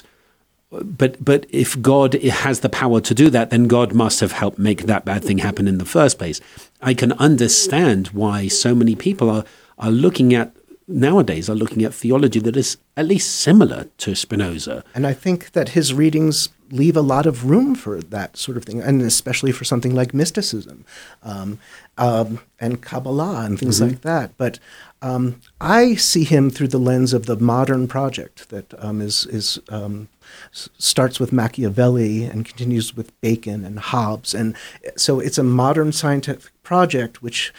but 0.70 1.22
but 1.22 1.44
if 1.50 1.78
God 1.82 2.14
has 2.14 2.60
the 2.60 2.70
power 2.70 3.02
to 3.02 3.14
do 3.14 3.28
that, 3.28 3.50
then 3.50 3.68
God 3.68 3.92
must 3.92 4.20
have 4.20 4.32
helped 4.32 4.58
make 4.58 4.84
that 4.84 5.04
bad 5.04 5.22
thing 5.22 5.38
happen 5.38 5.68
in 5.68 5.76
the 5.76 5.84
first 5.84 6.18
place. 6.18 6.40
I 6.80 6.94
can 6.94 7.12
understand 7.12 8.08
why 8.08 8.48
so 8.48 8.74
many 8.74 8.94
people 8.94 9.28
are 9.28 9.44
are 9.78 9.90
looking 9.90 10.32
at 10.32 10.56
nowadays 10.88 11.50
are 11.50 11.54
looking 11.54 11.82
at 11.84 11.94
theology 11.94 12.40
that 12.40 12.56
is 12.56 12.76
at 12.96 13.06
least 13.06 13.40
similar 13.40 13.88
to 13.98 14.14
Spinoza. 14.14 14.84
And 14.94 15.06
I 15.06 15.12
think 15.12 15.52
that 15.52 15.70
his 15.70 15.92
readings 15.92 16.48
leave 16.70 16.96
a 16.96 17.02
lot 17.02 17.26
of 17.26 17.44
room 17.44 17.74
for 17.74 18.00
that 18.00 18.36
sort 18.36 18.56
of 18.56 18.64
thing, 18.64 18.80
and 18.80 19.02
especially 19.02 19.52
for 19.52 19.64
something 19.64 19.94
like 19.94 20.12
mysticism 20.12 20.84
um, 21.22 21.58
um, 21.96 22.40
and 22.58 22.82
Kabbalah 22.82 23.44
and 23.44 23.58
things 23.58 23.80
mm-hmm. 23.80 23.90
like 23.90 24.00
that. 24.02 24.36
But 24.36 24.58
um, 25.02 25.40
I 25.60 25.94
see 25.94 26.24
him 26.24 26.50
through 26.50 26.68
the 26.68 26.78
lens 26.78 27.12
of 27.12 27.26
the 27.26 27.36
modern 27.36 27.86
project 27.86 28.48
that 28.50 28.72
um, 28.82 29.00
is 29.00 29.26
is 29.26 29.60
um, 29.68 30.08
starts 30.50 31.20
with 31.20 31.32
Machiavelli 31.32 32.24
and 32.24 32.44
continues 32.44 32.96
with 32.96 33.18
Bacon 33.20 33.64
and 33.64 33.78
Hobbes, 33.78 34.34
and 34.34 34.56
so 34.96 35.20
it's 35.20 35.38
a 35.38 35.44
modern 35.44 35.92
scientific 35.92 36.50
project 36.62 37.22
which 37.22 37.52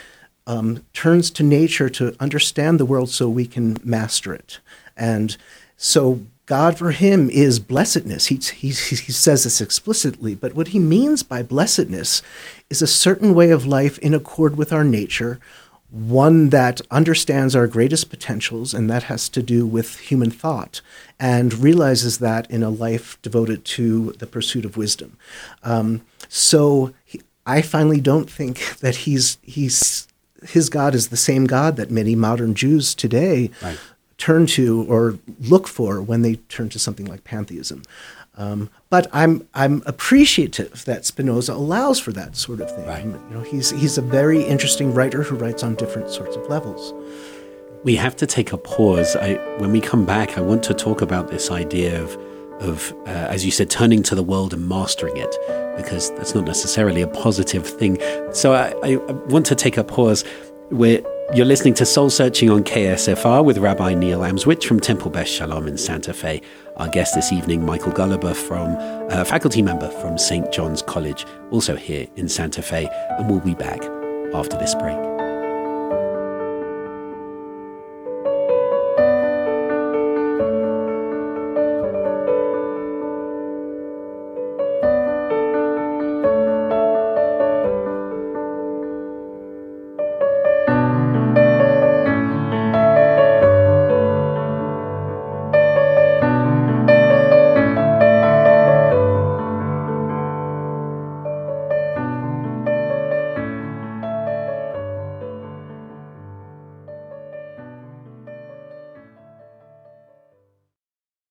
um, 0.47 0.83
turns 0.93 1.29
to 1.31 1.43
nature 1.43 1.89
to 1.89 2.15
understand 2.19 2.79
the 2.79 2.85
world 2.85 3.09
so 3.09 3.29
we 3.29 3.45
can 3.45 3.77
master 3.83 4.33
it. 4.33 4.59
And 4.95 5.37
so 5.75 6.21
God 6.47 6.77
for 6.77 6.91
him 6.91 7.29
is 7.29 7.59
blessedness. 7.59 8.27
He, 8.27 8.37
he, 8.37 8.69
he 8.69 9.11
says 9.11 9.43
this 9.43 9.59
explicitly, 9.59 10.33
but 10.33 10.55
what 10.55 10.69
he 10.69 10.79
means 10.79 11.21
by 11.21 11.43
blessedness 11.43 12.21
is 12.69 12.81
a 12.81 12.87
certain 12.87 13.35
way 13.35 13.51
of 13.51 13.65
life 13.65 13.99
in 13.99 14.13
accord 14.13 14.57
with 14.57 14.71
our 14.71 14.85
nature, 14.85 15.39
one 15.91 16.49
that 16.49 16.79
understands 16.89 17.53
our 17.53 17.67
greatest 17.67 18.09
potentials, 18.09 18.73
and 18.73 18.89
that 18.89 19.03
has 19.03 19.27
to 19.29 19.43
do 19.43 19.65
with 19.65 19.99
human 19.99 20.31
thought, 20.31 20.79
and 21.19 21.53
realizes 21.53 22.19
that 22.19 22.49
in 22.49 22.63
a 22.63 22.69
life 22.69 23.21
devoted 23.21 23.65
to 23.65 24.13
the 24.13 24.27
pursuit 24.27 24.63
of 24.63 24.77
wisdom. 24.77 25.17
Um, 25.63 26.01
so 26.29 26.93
he, 27.03 27.21
I 27.45 27.61
finally 27.61 27.99
don't 27.99 28.29
think 28.29 28.77
that 28.79 28.95
he's 28.95 29.37
he's 29.41 30.06
his 30.43 30.69
God 30.69 30.95
is 30.95 31.09
the 31.09 31.17
same 31.17 31.45
God 31.45 31.75
that 31.77 31.91
many 31.91 32.15
modern 32.15 32.53
Jews 32.53 32.93
today 32.93 33.51
right. 33.61 33.79
turn 34.17 34.45
to 34.47 34.83
or 34.89 35.17
look 35.41 35.67
for 35.67 36.01
when 36.01 36.21
they 36.21 36.35
turn 36.49 36.69
to 36.69 36.79
something 36.79 37.05
like 37.05 37.23
pantheism. 37.23 37.83
Um, 38.37 38.69
but 38.89 39.07
I'm 39.11 39.47
I'm 39.55 39.81
appreciative 39.85 40.85
that 40.85 41.05
Spinoza 41.05 41.53
allows 41.53 41.99
for 41.99 42.11
that 42.13 42.35
sort 42.35 42.61
of 42.61 42.73
thing. 42.73 42.85
Right. 42.85 43.03
You 43.03 43.29
know, 43.31 43.41
he's 43.41 43.71
he's 43.71 43.97
a 43.97 44.01
very 44.01 44.43
interesting 44.43 44.93
writer 44.93 45.23
who 45.23 45.35
writes 45.35 45.63
on 45.63 45.75
different 45.75 46.11
sorts 46.11 46.35
of 46.35 46.47
levels. 46.47 46.93
We 47.83 47.95
have 47.95 48.15
to 48.17 48.27
take 48.27 48.53
a 48.53 48.57
pause. 48.57 49.15
I, 49.15 49.35
when 49.57 49.71
we 49.71 49.81
come 49.81 50.05
back, 50.05 50.37
I 50.37 50.41
want 50.41 50.63
to 50.63 50.73
talk 50.73 51.01
about 51.01 51.29
this 51.29 51.49
idea 51.49 52.01
of 52.01 52.17
of 52.59 52.93
uh, 53.05 53.09
as 53.09 53.45
you 53.45 53.51
said, 53.51 53.69
turning 53.69 54.03
to 54.03 54.15
the 54.15 54.23
world 54.23 54.53
and 54.53 54.67
mastering 54.67 55.17
it 55.17 55.35
because 55.77 56.11
that's 56.15 56.33
not 56.33 56.45
necessarily 56.45 57.01
a 57.01 57.07
positive 57.07 57.67
thing. 57.67 57.97
So 58.33 58.53
I, 58.53 58.73
I 58.83 58.95
want 59.29 59.45
to 59.47 59.55
take 59.55 59.77
a 59.77 59.83
pause. 59.83 60.23
You're 61.33 61.45
listening 61.45 61.73
to 61.75 61.85
Soul 61.85 62.09
Searching 62.09 62.49
on 62.49 62.63
KSFR 62.63 63.43
with 63.43 63.57
Rabbi 63.57 63.93
Neil 63.93 64.21
Amswych 64.21 64.63
from 64.63 64.79
Temple 64.79 65.11
Beth 65.11 65.27
Shalom 65.27 65.67
in 65.67 65.77
Santa 65.77 66.13
Fe. 66.13 66.41
Our 66.77 66.87
guest 66.87 67.15
this 67.15 67.31
evening, 67.33 67.65
Michael 67.65 67.91
Golluber, 67.91 68.33
from 68.33 68.77
a 69.11 69.25
faculty 69.25 69.61
member 69.61 69.89
from 69.89 70.17
St. 70.17 70.51
John's 70.53 70.81
College, 70.81 71.25
also 71.51 71.75
here 71.75 72.07
in 72.15 72.29
Santa 72.29 72.61
Fe, 72.61 72.87
and 73.19 73.29
we'll 73.29 73.41
be 73.41 73.55
back 73.55 73.83
after 74.33 74.57
this 74.57 74.73
break. 74.75 75.06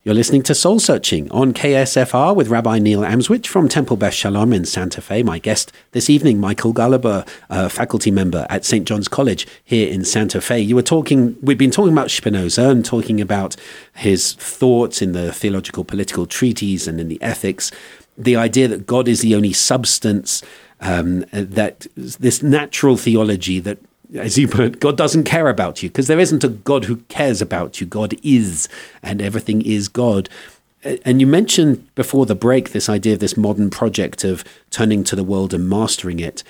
You're 0.06 0.14
listening 0.14 0.44
to 0.44 0.54
Soul 0.54 0.78
Searching 0.78 1.28
on 1.32 1.52
KSFR 1.52 2.36
with 2.36 2.46
Rabbi 2.46 2.78
Neil 2.78 3.00
Amswych 3.00 3.44
from 3.48 3.68
Temple 3.68 3.96
Beth 3.96 4.14
Shalom 4.14 4.52
in 4.52 4.64
Santa 4.64 5.00
Fe. 5.00 5.24
My 5.24 5.40
guest 5.40 5.72
this 5.90 6.08
evening, 6.08 6.38
Michael 6.38 6.72
Golluber, 6.72 7.28
faculty 7.68 8.12
member 8.12 8.46
at 8.48 8.64
St. 8.64 8.86
John's 8.86 9.08
College 9.08 9.48
here 9.64 9.92
in 9.92 10.04
Santa 10.04 10.40
Fe. 10.40 10.60
You 10.60 10.76
were 10.76 10.82
talking, 10.82 11.36
we've 11.42 11.58
been 11.58 11.72
talking 11.72 11.92
about 11.92 12.12
Spinoza 12.12 12.68
and 12.68 12.84
talking 12.84 13.20
about 13.20 13.56
his 13.96 14.34
thoughts 14.34 15.02
in 15.02 15.10
the 15.10 15.32
theological 15.32 15.82
political 15.82 16.24
treatise 16.24 16.86
and 16.86 17.00
in 17.00 17.08
the 17.08 17.20
ethics. 17.20 17.72
The 18.16 18.36
idea 18.36 18.68
that 18.68 18.86
God 18.86 19.08
is 19.08 19.22
the 19.22 19.34
only 19.34 19.52
substance, 19.52 20.40
um, 20.80 21.24
that 21.32 21.88
this 21.96 22.44
natural 22.44 22.96
theology 22.96 23.58
that 23.58 23.78
as 24.14 24.38
you 24.38 24.48
put, 24.48 24.64
it, 24.64 24.80
God 24.80 24.96
doesn't 24.96 25.24
care 25.24 25.48
about 25.48 25.82
you 25.82 25.88
because 25.88 26.06
there 26.06 26.20
isn't 26.20 26.44
a 26.44 26.48
God 26.48 26.84
who 26.84 26.96
cares 27.08 27.42
about 27.42 27.80
you. 27.80 27.86
God 27.86 28.14
is, 28.22 28.68
and 29.02 29.20
everything 29.20 29.62
is 29.62 29.88
God. 29.88 30.28
And 31.04 31.20
you 31.20 31.26
mentioned 31.26 31.94
before 31.94 32.26
the 32.26 32.34
break 32.34 32.70
this 32.70 32.88
idea 32.88 33.14
of 33.14 33.20
this 33.20 33.36
modern 33.36 33.70
project 33.70 34.24
of 34.24 34.44
turning 34.70 35.02
to 35.04 35.16
the 35.16 35.24
world 35.24 35.52
and 35.52 35.68
mastering 35.68 36.20
it. 36.20 36.44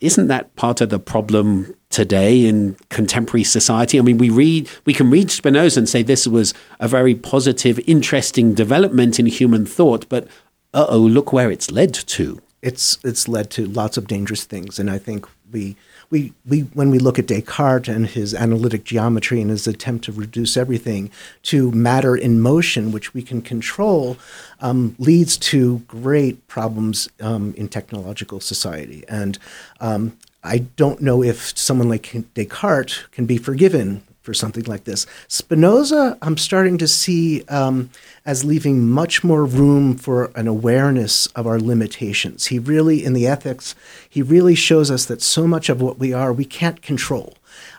Isn't 0.00 0.28
that 0.28 0.54
part 0.56 0.80
of 0.80 0.90
the 0.90 0.98
problem 0.98 1.74
today 1.90 2.46
in 2.46 2.76
contemporary 2.90 3.44
society? 3.44 3.98
I 3.98 4.02
mean, 4.02 4.18
we 4.18 4.30
read, 4.30 4.68
we 4.84 4.92
can 4.92 5.10
read 5.10 5.30
Spinoza 5.30 5.80
and 5.80 5.88
say 5.88 6.02
this 6.02 6.26
was 6.26 6.52
a 6.78 6.86
very 6.86 7.14
positive, 7.14 7.80
interesting 7.86 8.54
development 8.54 9.18
in 9.18 9.26
human 9.26 9.64
thought, 9.66 10.08
but 10.08 10.28
uh 10.74 10.86
oh, 10.90 10.98
look 10.98 11.32
where 11.32 11.50
it's 11.50 11.70
led 11.70 11.94
to. 11.94 12.40
It's 12.60 12.98
it's 13.02 13.28
led 13.28 13.50
to 13.52 13.66
lots 13.66 13.96
of 13.96 14.06
dangerous 14.06 14.44
things, 14.44 14.78
and 14.78 14.90
I 14.90 14.98
think 14.98 15.26
we 15.50 15.76
we, 16.10 16.32
we 16.46 16.60
when 16.60 16.90
we 16.90 16.98
look 16.98 17.18
at 17.18 17.26
Descartes 17.26 17.88
and 17.88 18.06
his 18.06 18.34
analytic 18.34 18.84
geometry 18.84 19.40
and 19.40 19.50
his 19.50 19.66
attempt 19.66 20.04
to 20.04 20.12
reduce 20.12 20.56
everything 20.56 21.10
to 21.44 21.70
matter 21.72 22.16
in 22.16 22.40
motion, 22.40 22.92
which 22.92 23.14
we 23.14 23.22
can 23.22 23.42
control, 23.42 24.16
um, 24.60 24.94
leads 24.98 25.36
to 25.38 25.78
great 25.80 26.46
problems 26.48 27.08
um, 27.20 27.54
in 27.56 27.68
technological 27.68 28.40
society. 28.40 29.04
And 29.08 29.38
um, 29.80 30.16
I 30.44 30.58
don't 30.58 31.00
know 31.00 31.22
if 31.22 31.56
someone 31.58 31.88
like 31.88 32.14
Descartes 32.34 33.10
can 33.10 33.26
be 33.26 33.38
forgiven 33.38 34.02
for 34.26 34.34
something 34.34 34.64
like 34.64 34.84
this. 34.84 35.06
Spinoza, 35.28 36.18
I'm 36.20 36.36
starting 36.36 36.76
to 36.78 36.88
see 36.88 37.44
um, 37.44 37.88
as 38.26 38.44
leaving 38.44 38.90
much 38.90 39.22
more 39.22 39.46
room 39.46 39.96
for 39.96 40.32
an 40.34 40.48
awareness 40.48 41.28
of 41.28 41.46
our 41.46 41.60
limitations. 41.60 42.46
He 42.46 42.58
really, 42.58 43.04
in 43.04 43.12
the 43.12 43.28
ethics, 43.28 43.76
he 44.10 44.20
really 44.20 44.56
shows 44.56 44.90
us 44.90 45.04
that 45.06 45.22
so 45.22 45.46
much 45.46 45.68
of 45.68 45.80
what 45.80 45.98
we 45.98 46.12
are, 46.12 46.32
we 46.32 46.44
can't 46.44 46.82
control. 46.82 47.34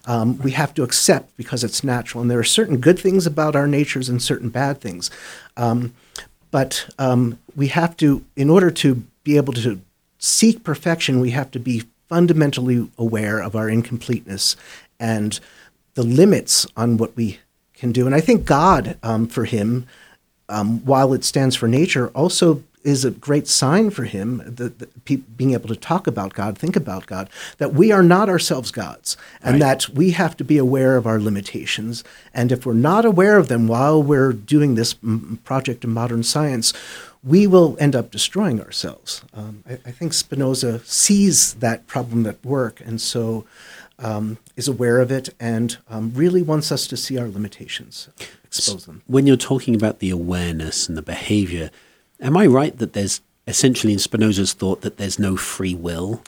Um, 0.06 0.38
we 0.40 0.52
have 0.52 0.74
to 0.76 0.84
accept 0.84 1.36
because 1.36 1.66
it's 1.66 1.84
natural. 1.84 2.22
And 2.22 2.32
there 2.32 2.40
are 2.40 2.46
certain 2.46 2.78
good 2.78 2.98
things 2.98 3.28
about 3.28 3.56
our 3.56 3.68
natures 3.68 4.08
and 4.08 4.24
certain 4.24 4.50
bad 4.50 4.80
things. 4.80 5.12
Um, 5.58 5.94
but 6.50 6.90
um, 6.98 7.40
we 7.58 7.68
have 7.68 7.98
to, 7.98 8.24
in 8.38 8.50
order 8.50 8.72
to 8.72 9.04
be 9.26 9.36
able 9.36 9.52
to 9.54 9.82
seek 10.18 10.64
perfection, 10.64 11.20
we 11.20 11.32
have 11.32 11.52
to 11.52 11.60
be 11.60 11.84
fundamentally 12.08 12.90
aware 12.98 13.40
of 13.42 13.54
our 13.54 13.70
incompleteness 13.70 14.56
and 14.98 15.42
the 15.98 16.04
limits 16.04 16.68
on 16.78 16.96
what 16.96 17.18
we 17.18 17.40
can 17.74 17.92
do. 17.92 18.06
And 18.06 18.14
I 18.14 18.22
think 18.22 18.46
God, 18.46 19.00
um, 19.02 19.28
for 19.28 19.46
him, 19.46 19.88
um, 20.48 20.86
while 20.86 21.12
it 21.12 21.24
stands 21.24 21.56
for 21.56 21.68
nature, 21.68 22.10
also 22.10 22.64
is 22.84 23.04
a 23.04 23.10
great 23.10 23.48
sign 23.48 23.90
for 23.90 24.04
him, 24.04 24.38
the, 24.46 24.70
the, 24.70 24.86
pe- 25.06 25.16
being 25.16 25.54
able 25.54 25.68
to 25.68 25.76
talk 25.76 26.06
about 26.06 26.36
God, 26.36 26.56
think 26.56 26.76
about 26.76 27.08
God, 27.08 27.32
that 27.58 27.74
we 27.74 27.92
are 27.92 28.04
not 28.04 28.30
ourselves 28.30 28.70
gods, 28.70 29.18
and 29.42 29.54
right. 29.54 29.60
that 29.60 29.90
we 29.90 30.12
have 30.12 30.38
to 30.38 30.44
be 30.44 30.60
aware 30.60 30.98
of 30.98 31.08
our 31.08 31.20
limitations. 31.20 32.04
And 32.32 32.52
if 32.52 32.64
we're 32.64 32.74
not 32.74 33.04
aware 33.04 33.40
of 33.40 33.48
them 33.48 33.68
while 33.68 34.02
we're 34.02 34.34
doing 34.34 34.76
this 34.76 34.94
m- 35.04 35.40
project 35.46 35.84
of 35.84 35.90
modern 35.90 36.22
science, 36.22 36.74
we 37.24 37.48
will 37.48 37.76
end 37.80 37.96
up 37.96 38.12
destroying 38.12 38.62
ourselves. 38.62 39.24
Um, 39.34 39.64
I, 39.68 39.74
I, 39.74 39.92
think 39.92 40.14
Spinoza 40.14 40.80
sees 40.86 41.56
that 41.56 41.88
problem 41.88 42.28
at 42.28 42.46
work, 42.46 42.82
and 42.86 43.02
so 43.02 43.46
um, 43.98 44.38
is 44.58 44.68
aware 44.68 45.00
of 45.00 45.12
it 45.12 45.30
and 45.40 45.78
um, 45.88 46.12
really 46.14 46.42
wants 46.42 46.72
us 46.72 46.88
to 46.88 46.98
see 46.98 47.18
our 47.18 47.30
limitations, 47.30 48.10
expose 48.44 48.86
them. 48.86 49.04
When 49.06 49.28
you're 49.28 49.38
talking 49.38 49.76
about 49.76 50.00
the 50.00 50.10
awareness 50.10 50.90
and 50.90 50.98
the 50.98 51.04
behavior, 51.04 51.70
am 52.20 52.36
I 52.36 52.48
right 52.48 52.78
that 52.80 52.92
there's 52.92 53.22
essentially 53.48 53.94
in 53.94 54.00
Spinoza's 54.00 54.54
thought 54.54 54.82
that 54.82 54.98
there's 54.98 55.20
no 55.20 55.38
free 55.38 55.76
will? 55.76 56.22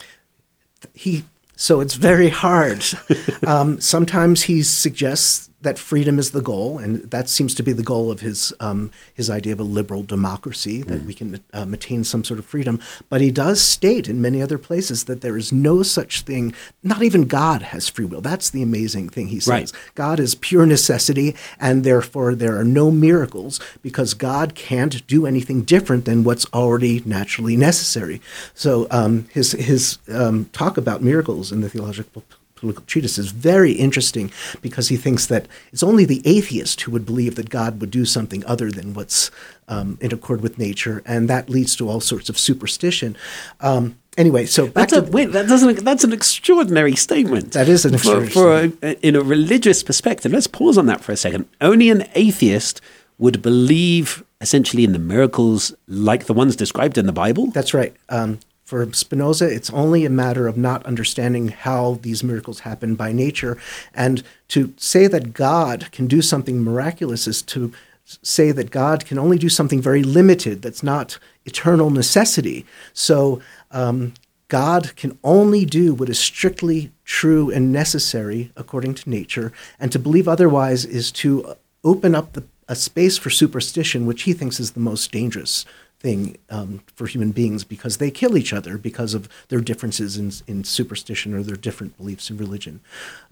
He 0.94 1.26
so 1.56 1.82
it's 1.82 1.96
very 1.96 2.30
hard. 2.30 2.86
um, 3.48 3.82
sometimes 3.82 4.44
he 4.44 4.64
suggests 4.64 5.49
that 5.62 5.78
freedom 5.78 6.20
is 6.20 6.32
the 6.32 6.42
goal, 6.42 6.78
and 6.78 7.04
that 7.12 7.28
seems 7.28 7.54
to 7.56 7.64
be 7.64 7.74
the 7.74 7.84
goal 7.84 8.12
of 8.12 8.22
his 8.22 8.54
um, 8.60 8.92
his 9.14 9.30
idea 9.30 9.54
of 9.54 9.60
a 9.60 9.64
liberal 9.64 10.04
democracy 10.04 10.82
that 10.84 11.02
mm. 11.02 11.06
we 11.06 11.14
can 11.14 11.44
um, 11.54 11.74
attain 11.74 12.04
some 12.04 12.24
sort 12.24 12.40
of 12.40 12.46
freedom. 12.46 12.80
But 13.10 13.22
he 13.22 13.32
does 13.32 13.62
state 13.62 14.08
in 14.08 14.22
many 14.22 14.42
other 14.42 14.58
places 14.58 15.06
that 15.06 15.22
there 15.22 15.38
is 15.38 15.52
no 15.52 15.84
such 15.84 16.22
thing. 16.22 16.54
Not 16.82 17.04
even 17.04 17.26
God 17.26 17.62
has 17.62 17.90
free 17.90 18.06
will. 18.06 18.22
That's 18.22 18.50
the 18.50 18.64
amazing 18.64 19.10
thing 19.10 19.28
he 19.28 19.40
says. 19.40 19.50
Right. 19.50 19.72
God 19.96 20.20
is 20.20 20.36
pure 20.36 20.66
necessity, 20.66 21.36
and 21.60 21.84
therefore 21.84 22.36
there 22.36 22.58
are 22.58 22.64
no 22.64 22.90
miracles 22.90 23.60
because 23.82 24.14
God 24.14 24.56
can't 24.56 25.06
do 25.08 25.26
anything 25.26 25.64
different 25.64 26.06
than 26.06 26.24
what's 26.24 26.46
already 26.54 27.02
naturally 27.06 27.58
necessary. 27.58 28.22
So 28.54 28.88
um, 28.92 29.28
his 29.32 29.52
his 29.52 29.98
um, 30.10 30.46
talk 30.54 30.78
about 30.78 31.02
miracles 31.02 31.52
in 31.52 31.60
the 31.62 31.70
theological 31.70 32.24
political 32.60 32.86
treatise 32.86 33.18
is 33.18 33.32
very 33.32 33.74
interesting 33.74 34.32
because 34.62 34.90
he 34.90 34.98
thinks 34.98 35.26
that 35.28 35.48
it's 35.72 35.84
only 35.84 36.06
the 36.06 36.22
atheist 36.26 36.82
who 36.82 36.92
would 36.92 37.06
believe 37.06 37.36
that 37.36 37.50
God 37.50 37.80
would 37.82 37.92
do 37.92 38.06
something 38.06 38.46
other 38.46 38.72
than 38.72 38.94
what's 38.94 39.32
um, 39.68 39.98
in 40.02 40.14
accord 40.14 40.42
with 40.42 40.58
nature, 40.58 41.02
and 41.06 41.30
that 41.30 41.50
leads 41.50 41.76
to 41.78 41.90
all 41.90 42.02
sorts 42.02 42.30
of 42.30 42.38
superstition. 42.38 43.16
Um, 43.62 43.98
anyway, 44.18 44.46
so 44.46 44.66
back 44.66 44.90
that's 44.90 44.94
to 44.94 45.00
a, 45.00 45.12
wait, 45.12 45.32
that 45.32 45.48
doesn't 45.48 45.84
that's 45.84 46.04
an 46.04 46.14
extraordinary 46.14 46.96
statement. 46.96 47.54
That 47.54 47.70
is 47.70 47.86
an 47.86 47.96
extraordinary 47.96 48.70
for, 48.70 48.78
for 48.78 48.86
a, 48.88 49.08
in 49.08 49.16
a 49.16 49.22
religious 49.22 49.84
perspective. 49.84 50.32
Let's 50.32 50.48
pause 50.48 50.78
on 50.78 50.88
that 50.88 51.02
for 51.02 51.12
a 51.12 51.18
second. 51.18 51.48
Only 51.62 51.90
an 51.90 52.08
atheist 52.16 52.82
would 53.18 53.42
believe 53.42 54.24
essentially 54.42 54.84
in 54.84 54.94
the 54.94 55.00
miracles 55.00 55.74
like 55.88 56.26
the 56.26 56.34
ones 56.34 56.56
described 56.56 56.98
in 56.98 57.06
the 57.06 57.12
Bible. 57.12 57.48
That's 57.48 57.74
right. 57.74 57.94
Um, 58.08 58.40
for 58.70 58.94
Spinoza, 58.94 59.52
it's 59.52 59.72
only 59.72 60.06
a 60.06 60.12
matter 60.12 60.48
of 60.48 60.56
not 60.56 60.86
understanding 60.86 61.48
how 61.48 61.98
these 62.04 62.24
miracles 62.24 62.60
happen 62.60 62.94
by 62.94 63.12
nature. 63.12 63.58
And 63.96 64.22
to 64.50 64.76
say 64.78 65.08
that 65.08 65.34
God 65.34 65.92
can 65.92 66.06
do 66.06 66.22
something 66.22 66.64
miraculous 66.64 67.26
is 67.26 67.42
to 67.42 67.74
say 68.22 68.52
that 68.52 68.70
God 68.70 69.08
can 69.08 69.18
only 69.18 69.40
do 69.40 69.50
something 69.50 69.82
very 69.82 70.04
limited 70.04 70.62
that's 70.62 70.84
not 70.84 71.18
eternal 71.46 71.90
necessity. 71.90 72.64
So 72.94 73.42
um, 73.72 74.14
God 74.50 74.96
can 74.96 75.18
only 75.24 75.66
do 75.66 75.96
what 75.96 76.08
is 76.08 76.20
strictly 76.20 76.92
true 77.06 77.50
and 77.50 77.74
necessary 77.74 78.52
according 78.56 78.94
to 78.96 79.10
nature, 79.10 79.52
and 79.80 79.92
to 79.92 79.98
believe 79.98 80.28
otherwise 80.28 80.86
is 80.86 81.12
to 81.14 81.56
open 81.84 82.14
up 82.14 82.34
the, 82.34 82.44
a 82.68 82.76
space 82.76 83.18
for 83.18 83.32
superstition, 83.32 84.06
which 84.06 84.24
he 84.24 84.34
thinks 84.34 84.60
is 84.60 84.74
the 84.74 84.80
most 84.80 85.12
dangerous 85.12 85.66
thing 86.00 86.38
um, 86.50 86.82
for 86.96 87.08
human 87.08 87.32
beings 87.32 87.66
because 87.66 87.98
they 87.98 88.10
kill 88.10 88.38
each 88.38 88.54
other 88.54 88.78
because 88.78 89.14
of 89.14 89.28
their 89.50 89.60
differences 89.60 90.18
in, 90.18 90.32
in 90.48 90.64
superstition 90.64 91.34
or 91.34 91.44
their 91.44 91.58
different 91.58 91.98
beliefs 91.98 92.30
in 92.30 92.38
religion. 92.38 92.80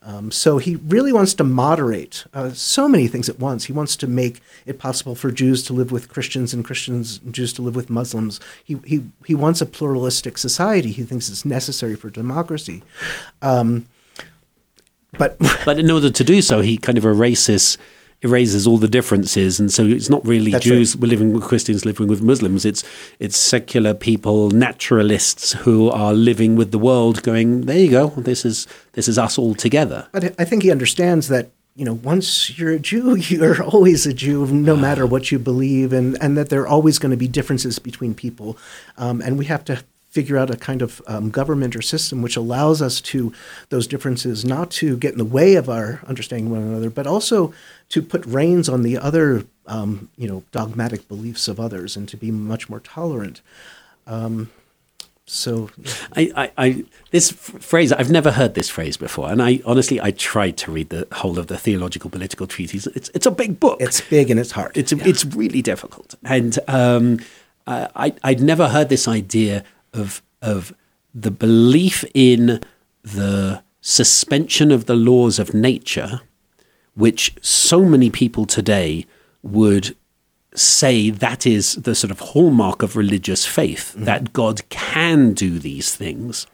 Um, 0.03 0.31
so 0.31 0.57
he 0.57 0.75
really 0.75 1.13
wants 1.13 1.33
to 1.35 1.45
moderate 1.45 2.25
uh, 2.33 2.51
so 2.51 2.89
many 2.89 3.07
things 3.07 3.29
at 3.29 3.39
once. 3.39 3.65
He 3.65 3.73
wants 3.73 3.95
to 3.97 4.07
make 4.07 4.41
it 4.65 4.79
possible 4.79 5.15
for 5.15 5.31
Jews 5.31 5.63
to 5.63 5.73
live 5.73 5.93
with 5.93 6.09
Christians 6.09 6.53
and 6.53 6.63
Christians 6.65 7.21
and 7.23 7.33
Jews 7.33 7.53
to 7.53 7.61
live 7.61 7.75
with 7.75 7.89
Muslims. 7.89 8.39
He, 8.63 8.77
he, 8.85 9.05
he 9.25 9.33
wants 9.33 9.61
a 9.61 9.65
pluralistic 9.65 10.37
society. 10.37 10.91
He 10.91 11.03
thinks 11.03 11.29
it's 11.29 11.45
necessary 11.45 11.95
for 11.95 12.09
democracy. 12.09 12.83
Um, 13.41 13.87
but, 15.17 15.37
but 15.65 15.79
in 15.79 15.89
order 15.89 16.09
to 16.09 16.23
do 16.23 16.41
so, 16.41 16.59
he 16.59 16.77
kind 16.77 16.97
of 16.97 17.05
erases 17.05 17.77
erases 18.21 18.65
all 18.65 18.77
the 18.77 18.87
differences, 18.87 19.59
and 19.59 19.71
so 19.71 19.85
it's 19.85 20.09
not 20.09 20.25
really 20.25 20.51
That's 20.51 20.65
Jews 20.65 20.95
right. 20.95 21.09
living 21.09 21.33
with 21.33 21.43
Christians 21.43 21.85
living 21.85 22.07
with 22.07 22.21
Muslims. 22.21 22.65
It's 22.65 22.83
it's 23.19 23.37
secular 23.37 23.93
people, 23.93 24.49
naturalists 24.49 25.53
who 25.53 25.89
are 25.89 26.13
living 26.13 26.55
with 26.55 26.71
the 26.71 26.79
world, 26.79 27.23
going, 27.23 27.61
there 27.61 27.79
you 27.79 27.91
go, 27.91 28.07
this 28.17 28.45
is 28.45 28.67
this 28.93 29.07
is 29.07 29.17
us 29.17 29.37
all 29.37 29.55
together. 29.55 30.07
But 30.11 30.39
I 30.39 30.45
think 30.45 30.63
he 30.63 30.71
understands 30.71 31.27
that 31.27 31.51
you 31.77 31.85
know, 31.85 31.93
once 31.93 32.57
you're 32.57 32.71
a 32.71 32.79
Jew, 32.79 33.15
you're 33.15 33.63
always 33.63 34.07
a 34.07 34.13
Jew, 34.13 34.47
no 34.47 34.75
matter 34.75 35.05
what 35.05 35.31
you 35.31 35.37
believe, 35.37 35.93
and, 35.93 36.17
and 36.19 36.35
that 36.35 36.49
there 36.49 36.61
are 36.61 36.67
always 36.67 36.97
going 36.97 37.11
to 37.11 37.17
be 37.17 37.27
differences 37.27 37.77
between 37.77 38.15
people. 38.15 38.57
Um, 38.97 39.21
and 39.21 39.37
we 39.37 39.45
have 39.45 39.63
to 39.65 39.83
figure 40.09 40.37
out 40.37 40.49
a 40.49 40.57
kind 40.57 40.81
of 40.81 41.01
um, 41.07 41.29
government 41.29 41.75
or 41.75 41.81
system 41.81 42.21
which 42.21 42.35
allows 42.35 42.81
us 42.81 43.01
to 43.01 43.31
those 43.69 43.87
differences 43.87 44.45
not 44.45 44.71
to 44.71 44.97
get 44.97 45.11
in 45.11 45.17
the 45.17 45.25
way 45.25 45.55
of 45.55 45.69
our 45.69 46.01
understanding 46.07 46.49
one 46.49 46.61
another, 46.61 46.89
but 46.89 47.05
also 47.05 47.53
to 47.89 48.01
put 48.01 48.25
reins 48.25 48.69
on 48.69 48.83
the 48.83 48.97
other, 48.97 49.43
um, 49.67 50.09
you 50.17 50.27
know, 50.27 50.43
dogmatic 50.51 51.07
beliefs 51.07 51.47
of 51.47 51.59
others 51.59 51.95
and 51.95 52.07
to 52.09 52.17
be 52.17 52.31
much 52.31 52.69
more 52.69 52.79
tolerant. 52.79 53.41
Um, 54.05 54.49
so, 55.29 55.69
yeah. 55.77 55.91
I, 56.15 56.31
I, 56.35 56.51
I, 56.57 56.85
this 57.11 57.31
phrase 57.31 57.91
I've 57.91 58.09
never 58.09 58.31
heard 58.31 58.53
this 58.53 58.69
phrase 58.69 58.95
before, 58.95 59.29
and 59.29 59.41
I 59.41 59.59
honestly 59.65 59.99
I 59.99 60.11
tried 60.11 60.55
to 60.59 60.71
read 60.71 60.87
the 60.87 61.05
whole 61.11 61.37
of 61.37 61.47
the 61.47 61.57
theological 61.57 62.09
political 62.09 62.47
treatise. 62.47 62.87
It's 62.87 63.09
it's 63.09 63.25
a 63.25 63.31
big 63.31 63.59
book. 63.59 63.81
It's 63.81 63.99
big 63.99 64.31
and 64.31 64.39
it's 64.39 64.51
hard. 64.51 64.77
It's 64.77 64.93
yeah. 64.93 65.05
it's 65.05 65.25
really 65.25 65.61
difficult, 65.61 66.15
and 66.23 66.57
um, 66.69 67.19
I 67.67 68.13
I'd 68.23 68.39
never 68.39 68.69
heard 68.69 68.87
this 68.87 69.05
idea 69.05 69.65
of 69.93 70.21
of 70.41 70.73
the 71.13 71.31
belief 71.31 72.03
in 72.13 72.61
the 73.03 73.63
suspension 73.81 74.71
of 74.71 74.85
the 74.85 74.95
laws 74.95 75.39
of 75.39 75.53
nature, 75.53 76.21
which 76.93 77.35
so 77.41 77.85
many 77.85 78.09
people 78.09 78.45
today 78.45 79.05
would 79.41 79.95
say 80.53 81.09
that 81.09 81.45
is 81.45 81.75
the 81.75 81.95
sort 81.95 82.11
of 82.11 82.19
hallmark 82.19 82.81
of 82.81 82.95
religious 82.95 83.45
faith, 83.45 83.93
mm-hmm. 83.93 84.05
that 84.05 84.33
God 84.33 84.67
can 84.69 85.33
do 85.33 85.59
these 85.59 85.95
things. 85.95 86.47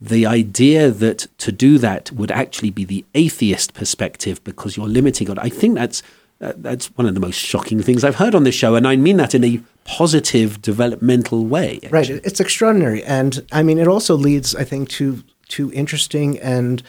The 0.00 0.26
idea 0.26 0.90
that 0.90 1.28
to 1.38 1.52
do 1.52 1.78
that 1.78 2.10
would 2.10 2.32
actually 2.32 2.70
be 2.70 2.84
the 2.84 3.04
atheist 3.14 3.72
perspective 3.72 4.42
because 4.42 4.76
you're 4.76 4.88
limiting 4.88 5.28
God, 5.28 5.38
I 5.38 5.48
think 5.48 5.76
that's 5.76 6.02
uh, 6.40 6.52
that's 6.56 6.86
one 6.96 7.06
of 7.06 7.14
the 7.14 7.20
most 7.20 7.38
shocking 7.38 7.80
things 7.80 8.02
I've 8.02 8.16
heard 8.16 8.34
on 8.34 8.42
this 8.42 8.54
show, 8.56 8.74
and 8.74 8.86
I 8.86 8.96
mean 8.96 9.16
that 9.18 9.32
in 9.34 9.44
a 9.44 9.60
positive 9.84 10.62
developmental 10.62 11.44
way. 11.46 11.80
Actually. 11.82 11.90
Right, 11.90 12.10
it's 12.24 12.40
extraordinary, 12.40 13.02
and 13.04 13.44
I 13.52 13.62
mean 13.62 13.78
it 13.78 13.88
also 13.88 14.14
leads, 14.16 14.54
I 14.54 14.64
think, 14.64 14.88
to 14.90 15.22
to 15.48 15.72
interesting 15.72 16.38
and 16.38 16.82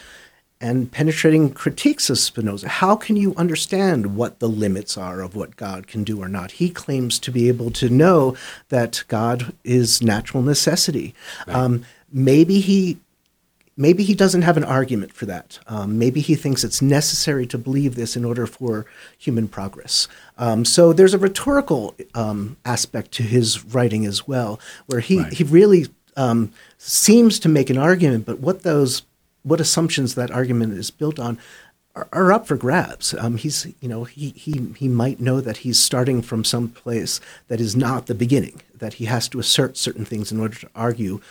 and 0.61 0.89
penetrating 0.89 1.53
critiques 1.53 2.09
of 2.09 2.17
Spinoza. 2.17 2.69
How 2.69 2.95
can 2.95 3.17
you 3.17 3.35
understand 3.35 4.15
what 4.15 4.39
the 4.39 4.47
limits 4.47 4.97
are 4.97 5.19
of 5.19 5.35
what 5.35 5.57
God 5.57 5.87
can 5.87 6.05
do 6.05 6.21
or 6.21 6.29
not? 6.29 6.51
He 6.51 6.69
claims 6.69 7.19
to 7.19 7.31
be 7.31 7.49
able 7.49 7.69
to 7.71 7.89
know 7.89 8.37
that 8.69 9.03
God 9.09 9.53
is 9.65 10.01
natural 10.01 10.41
necessity. 10.41 11.13
Right. 11.47 11.57
Um, 11.57 11.85
maybe 12.13 12.61
he 12.61 12.99
maybe 13.75 14.03
he 14.03 14.13
doesn't 14.13 14.43
have 14.43 14.57
an 14.57 14.63
argument 14.63 15.13
for 15.13 15.25
that. 15.25 15.59
Um, 15.67 15.97
maybe 15.97 16.21
he 16.21 16.35
thinks 16.35 16.63
it's 16.63 16.81
necessary 16.81 17.47
to 17.47 17.57
believe 17.57 17.95
this 17.95 18.15
in 18.15 18.25
order 18.25 18.45
for 18.45 18.85
human 19.17 19.47
progress. 19.47 20.07
Um, 20.37 20.65
so 20.65 20.93
there's 20.93 21.13
a 21.13 21.19
rhetorical 21.19 21.95
um, 22.13 22.57
aspect 22.65 23.11
to 23.13 23.23
his 23.23 23.63
writing 23.65 24.05
as 24.05 24.27
well, 24.27 24.59
where 24.85 24.99
he 24.99 25.19
right. 25.19 25.33
he 25.33 25.43
really 25.43 25.87
um, 26.15 26.51
seems 26.77 27.39
to 27.39 27.49
make 27.49 27.69
an 27.69 27.77
argument, 27.77 28.25
but 28.25 28.39
what 28.39 28.63
those 28.63 29.03
what 29.43 29.59
assumptions 29.59 30.15
that 30.15 30.31
argument 30.31 30.73
is 30.73 30.89
built 30.89 31.19
on 31.19 31.37
are, 31.95 32.07
are 32.11 32.31
up 32.31 32.47
for 32.47 32.55
grabs. 32.55 33.13
Um, 33.13 33.37
he's 33.37 33.67
you 33.79 33.89
know 33.89 34.03
he 34.03 34.29
he 34.29 34.67
he 34.77 34.87
might 34.87 35.19
know 35.19 35.41
that 35.41 35.57
he's 35.57 35.79
starting 35.79 36.21
from 36.21 36.43
some 36.43 36.69
place 36.69 37.19
that 37.47 37.61
is 37.61 37.75
not 37.75 38.07
the 38.07 38.15
beginning. 38.15 38.61
That 38.75 38.95
he 38.95 39.05
has 39.05 39.29
to 39.29 39.39
assert 39.39 39.77
certain 39.77 40.05
things 40.05 40.31
in 40.31 40.39
order 40.39 40.57
to 40.59 40.69
argue 40.75 41.21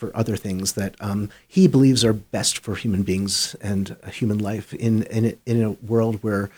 for 0.00 0.10
other 0.16 0.36
things 0.36 0.72
that 0.72 0.96
um, 1.00 1.30
he 1.46 1.68
believes 1.68 2.04
are 2.04 2.14
best 2.14 2.58
for 2.58 2.74
human 2.74 3.02
beings 3.02 3.54
and 3.60 3.96
human 4.10 4.38
life 4.38 4.72
in 4.74 5.02
in 5.04 5.26
a, 5.26 5.34
in 5.44 5.62
a 5.62 5.70
world 5.86 6.22
where 6.22 6.50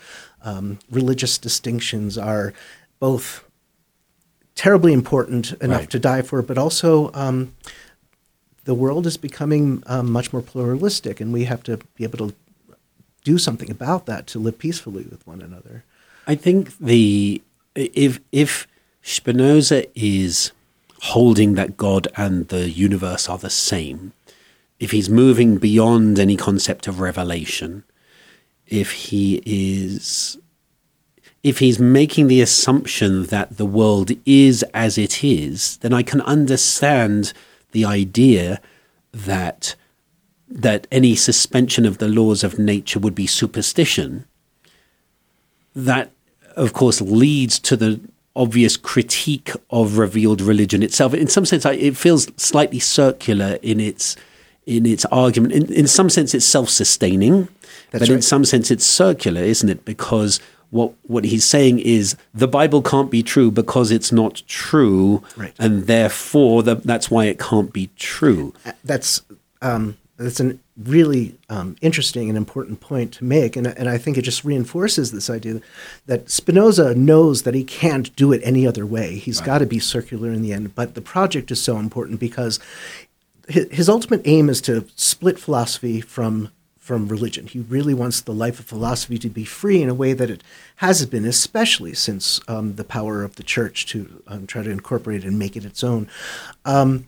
um, 0.43 0.79
religious 0.89 1.37
distinctions 1.37 2.17
are 2.17 2.53
both 2.99 3.43
terribly 4.55 4.93
important 4.93 5.51
enough 5.53 5.81
right. 5.81 5.89
to 5.89 5.99
die 5.99 6.21
for, 6.21 6.41
but 6.41 6.57
also 6.57 7.11
um, 7.13 7.53
the 8.63 8.73
world 8.73 9.05
is 9.05 9.17
becoming 9.17 9.83
um, 9.87 10.11
much 10.11 10.31
more 10.31 10.41
pluralistic, 10.41 11.19
and 11.19 11.33
we 11.33 11.43
have 11.43 11.63
to 11.63 11.77
be 11.95 12.03
able 12.03 12.29
to 12.29 12.35
do 13.23 13.37
something 13.37 13.69
about 13.69 14.05
that 14.05 14.25
to 14.27 14.39
live 14.39 14.57
peacefully 14.57 15.03
with 15.03 15.25
one 15.27 15.41
another. 15.41 15.83
I 16.27 16.35
think 16.35 16.77
the 16.77 17.41
if 17.75 18.19
if 18.31 18.67
Spinoza 19.01 19.85
is 19.99 20.51
holding 21.03 21.55
that 21.55 21.75
God 21.75 22.07
and 22.15 22.47
the 22.47 22.69
universe 22.69 23.27
are 23.27 23.37
the 23.37 23.49
same, 23.49 24.13
if 24.79 24.91
he's 24.91 25.09
moving 25.09 25.57
beyond 25.57 26.17
any 26.17 26.37
concept 26.37 26.87
of 26.87 27.01
revelation, 27.01 27.83
if 28.67 28.91
he 28.91 29.41
is 29.45 30.37
if 31.43 31.59
he's 31.59 31.77
making 31.77 32.27
the 32.27 32.39
assumption 32.39 33.25
that 33.25 33.57
the 33.57 33.65
world 33.65 34.11
is 34.25 34.63
as 34.73 34.97
it 34.97 35.25
is, 35.25 35.75
then 35.77 35.91
I 35.91 36.03
can 36.03 36.21
understand 36.21 37.33
the 37.71 37.83
idea 37.83 38.61
that 39.11 39.75
that 40.47 40.87
any 40.89 41.15
suspension 41.15 41.85
of 41.85 41.97
the 41.97 42.07
laws 42.07 42.45
of 42.45 42.57
nature 42.57 42.99
would 42.99 43.15
be 43.15 43.27
superstition. 43.27 44.25
That, 45.75 46.11
of 46.55 46.71
course, 46.71 47.01
leads 47.01 47.59
to 47.59 47.75
the 47.75 47.99
obvious 48.35 48.77
critique 48.77 49.51
of 49.69 49.97
revealed 49.97 50.41
religion 50.41 50.81
itself. 50.83 51.13
In 51.13 51.27
some 51.27 51.45
sense, 51.45 51.65
I, 51.65 51.73
it 51.73 51.95
feels 51.97 52.27
slightly 52.37 52.79
circular 52.79 53.59
in 53.61 53.79
its 53.79 54.15
in 54.65 54.85
its 54.85 55.05
argument. 55.05 55.53
In, 55.53 55.71
in 55.73 55.87
some 55.87 56.09
sense, 56.09 56.33
it's 56.33 56.45
self-sustaining, 56.45 57.49
but 57.91 58.01
right. 58.01 58.09
in 58.09 58.21
some 58.21 58.45
sense, 58.45 58.71
it's 58.71 58.85
circular, 58.85 59.41
isn't 59.41 59.69
it? 59.69 59.85
Because 59.85 60.39
what 60.69 60.93
what 61.03 61.25
he's 61.25 61.45
saying 61.45 61.79
is 61.79 62.15
the 62.33 62.47
Bible 62.47 62.81
can't 62.81 63.11
be 63.11 63.21
true 63.21 63.51
because 63.51 63.91
it's 63.91 64.11
not 64.11 64.41
true, 64.47 65.21
Right. 65.37 65.53
and 65.59 65.85
therefore 65.85 66.63
the, 66.63 66.75
that's 66.75 67.11
why 67.11 67.25
it 67.25 67.37
can't 67.39 67.71
be 67.71 67.89
true. 67.97 68.53
that's 68.83 69.21
um, 69.61 69.97
that's 70.17 70.39
a 70.39 70.57
really 70.77 71.35
um, 71.49 71.75
interesting 71.81 72.29
and 72.29 72.37
important 72.37 72.79
point 72.79 73.13
to 73.13 73.23
make, 73.23 73.55
and 73.55 73.67
and 73.67 73.89
I 73.89 73.97
think 73.97 74.17
it 74.17 74.21
just 74.21 74.43
reinforces 74.45 75.11
this 75.11 75.29
idea 75.29 75.61
that 76.05 76.29
Spinoza 76.29 76.93
knows 76.93 77.43
that 77.43 77.55
he 77.55 77.63
can't 77.63 78.15
do 78.15 78.31
it 78.31 78.41
any 78.43 78.67
other 78.67 78.85
way. 78.85 79.15
He's 79.15 79.41
got 79.41 79.59
to 79.59 79.65
be 79.65 79.79
circular 79.79 80.29
in 80.31 80.41
the 80.41 80.53
end. 80.53 80.75
But 80.75 80.93
the 80.93 81.01
project 81.01 81.51
is 81.51 81.61
so 81.61 81.77
important 81.77 82.19
because 82.19 82.59
his, 83.47 83.67
his 83.71 83.89
ultimate 83.89 84.21
aim 84.25 84.49
is 84.49 84.61
to 84.61 84.87
split 84.95 85.39
philosophy 85.39 85.99
from 85.99 86.51
from 86.77 87.07
religion. 87.07 87.47
He 87.47 87.61
really 87.61 87.93
wants 87.93 88.19
the 88.19 88.33
life 88.33 88.59
of 88.59 88.65
philosophy 88.65 89.17
to 89.19 89.29
be 89.29 89.45
free 89.45 89.81
in 89.81 89.87
a 89.87 89.93
way 89.93 90.11
that 90.11 90.29
it 90.29 90.43
hasn't 90.75 91.11
been, 91.11 91.23
especially 91.23 91.93
since 91.93 92.41
um, 92.49 92.75
the 92.75 92.83
power 92.83 93.23
of 93.23 93.37
the 93.37 93.43
church 93.43 93.85
to 93.87 94.21
um, 94.27 94.45
try 94.47 94.63
to 94.63 94.69
incorporate 94.69 95.23
it 95.23 95.27
and 95.27 95.39
make 95.39 95.55
it 95.55 95.63
its 95.63 95.81
own. 95.81 96.09
Um, 96.65 97.05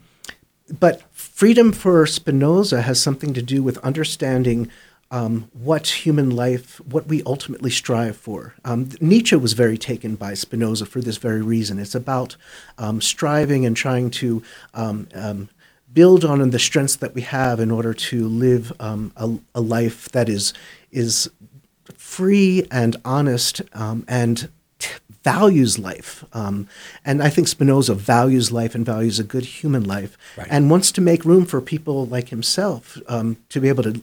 but 0.80 1.04
freedom 1.12 1.72
for 1.72 2.06
Spinoza 2.06 2.82
has 2.82 3.02
something 3.02 3.34
to 3.34 3.42
do 3.42 3.62
with 3.62 3.78
understanding 3.80 4.70
um, 5.12 5.50
what 5.54 5.88
human 5.88 6.32
life, 6.32 6.82
what 6.86 7.08
we 7.08 7.22
ultimately 7.24 7.70
strive 7.70 8.18
for. 8.18 8.56
Um, 8.66 8.90
Nietzsche 9.00 9.36
was 9.36 9.54
very 9.54 9.78
taken 9.78 10.16
by 10.16 10.34
Spinoza 10.34 10.86
for 10.86 11.00
this 11.00 11.18
very 11.18 11.42
reason. 11.42 11.78
It's 11.78 11.96
about 11.96 12.36
um, 12.78 13.02
striving 13.02 13.66
and 13.66 13.78
trying 13.78 14.10
to 14.12 14.42
um, 14.74 15.08
um, 15.14 15.50
build 15.94 16.26
on 16.26 16.50
the 16.50 16.60
strengths 16.60 16.98
that 16.98 17.14
we 17.14 17.22
have 17.22 17.60
in 17.60 17.70
order 17.72 17.94
to 17.94 18.28
live 18.28 18.74
um, 18.80 19.14
a, 19.16 19.38
a 19.54 19.62
life 19.62 20.10
that 20.10 20.28
is 20.28 20.54
is 20.92 21.30
free 21.94 22.66
and 22.72 22.96
honest 23.06 23.62
and 23.74 24.50
values 25.30 25.80
life. 25.80 26.24
Um, 26.34 26.68
and 27.04 27.22
I 27.28 27.30
think 27.34 27.48
Spinoza 27.48 27.96
values 27.96 28.52
life 28.52 28.76
and 28.76 28.86
values 28.86 29.18
a 29.20 29.24
good 29.24 29.46
human 29.60 29.84
life 29.84 30.14
Right. 30.38 30.48
and 30.52 30.70
wants 30.70 30.92
to 30.94 31.02
make 31.02 31.26
room 31.26 31.46
for 31.46 31.60
people 31.62 32.06
like 32.16 32.30
himself 32.30 32.98
um, 33.08 33.38
to 33.50 33.60
be 33.60 33.68
able 33.74 33.84
to 33.84 33.94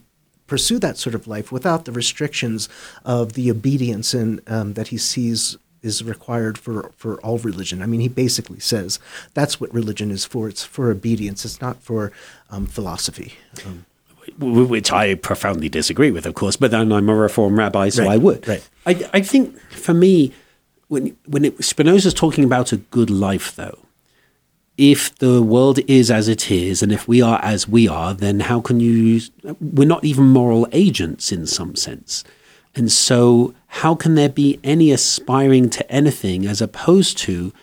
pursue 0.48 0.78
that 0.80 0.98
sort 0.98 1.14
of 1.14 1.26
life 1.26 1.52
without 1.52 1.84
the 1.84 1.92
restrictions 1.92 2.68
of 3.04 3.24
the 3.34 3.50
obedience 3.50 4.12
and 4.20 4.40
um, 4.48 4.74
that 4.74 4.88
he 4.88 4.98
sees 4.98 5.56
is 5.82 6.02
required 6.04 6.56
for, 6.58 6.90
for 6.96 7.12
all 7.24 7.38
religion. 7.38 7.82
I 7.82 7.86
mean, 7.86 8.00
he 8.00 8.08
basically 8.08 8.60
says 8.60 8.98
that's 9.34 9.60
what 9.60 9.72
religion 9.74 10.10
is 10.10 10.24
for. 10.24 10.48
It's 10.48 10.64
for 10.64 10.90
obedience. 10.90 11.44
It's 11.44 11.60
not 11.60 11.76
for 11.82 12.12
um, 12.50 12.66
philosophy. 12.66 13.34
Um, 13.66 13.84
which 14.38 14.92
I 14.92 15.14
profoundly 15.16 15.68
disagree 15.68 16.10
with, 16.12 16.26
of 16.26 16.34
course. 16.34 16.56
But 16.56 16.70
then 16.70 16.92
I'm 16.92 17.08
a 17.08 17.14
reform 17.14 17.58
rabbi, 17.58 17.88
so 17.90 18.02
Right, 18.04 18.12
I 18.12 18.16
would. 18.18 18.46
right. 18.46 18.68
I, 18.86 18.92
I 19.18 19.20
think 19.22 19.58
for 19.70 19.94
me, 19.94 20.32
when 20.92 21.16
when 21.26 21.46
it, 21.46 21.64
Spinoza's 21.64 22.12
talking 22.12 22.44
about 22.44 22.70
a 22.70 22.76
good 22.76 23.08
life, 23.08 23.56
though, 23.56 23.78
if 24.76 25.14
the 25.16 25.42
world 25.42 25.78
is 25.88 26.10
as 26.10 26.28
it 26.28 26.50
is, 26.50 26.82
and 26.82 26.92
if 26.92 27.08
we 27.08 27.22
are 27.22 27.40
as 27.42 27.66
we 27.66 27.88
are, 27.88 28.12
then 28.12 28.40
how 28.40 28.60
can 28.60 28.78
you? 28.78 29.22
We're 29.58 29.88
not 29.88 30.04
even 30.04 30.26
moral 30.26 30.68
agents 30.70 31.32
in 31.32 31.46
some 31.46 31.76
sense, 31.76 32.24
and 32.74 32.92
so 32.92 33.54
how 33.80 33.94
can 33.94 34.16
there 34.16 34.28
be 34.28 34.60
any 34.62 34.92
aspiring 34.92 35.70
to 35.70 35.90
anything 35.90 36.46
as 36.46 36.60
opposed 36.60 37.16
to? 37.18 37.54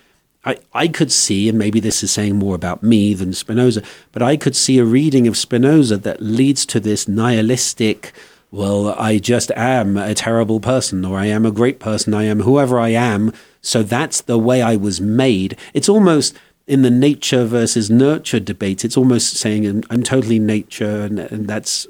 I, 0.45 0.57
I 0.73 0.87
could 0.87 1.11
see, 1.11 1.49
and 1.49 1.59
maybe 1.59 1.79
this 1.79 2.01
is 2.01 2.11
saying 2.11 2.37
more 2.37 2.55
about 2.55 2.81
me 2.81 3.13
than 3.13 3.33
Spinoza, 3.33 3.83
but 4.11 4.23
I 4.23 4.37
could 4.37 4.55
see 4.55 4.79
a 4.79 4.85
reading 4.85 5.27
of 5.27 5.37
Spinoza 5.37 5.97
that 5.97 6.21
leads 6.21 6.65
to 6.67 6.79
this 6.79 7.09
nihilistic, 7.09 8.13
well, 8.51 8.89
I 8.89 9.19
just 9.19 9.51
am 9.51 9.97
a 9.97 10.15
terrible 10.15 10.59
person, 10.59 11.05
or 11.05 11.17
I 11.17 11.27
am 11.27 11.45
a 11.45 11.51
great 11.51 11.79
person, 11.79 12.13
I 12.13 12.23
am 12.23 12.41
whoever 12.41 12.79
I 12.79 12.89
am, 12.89 13.31
so 13.61 13.83
that's 13.83 14.21
the 14.21 14.39
way 14.39 14.61
I 14.61 14.75
was 14.75 14.99
made. 14.99 15.57
It's 15.73 15.89
almost 15.89 16.35
in 16.65 16.81
the 16.81 16.91
nature 16.91 17.45
versus 17.45 17.89
nurture 17.89 18.39
debate, 18.39 18.85
it's 18.85 18.97
almost 18.97 19.35
saying 19.35 19.65
I'm, 19.65 19.83
I'm 19.89 20.03
totally 20.03 20.39
nature, 20.39 21.01
and, 21.01 21.19
and 21.19 21.47
that's 21.47 21.87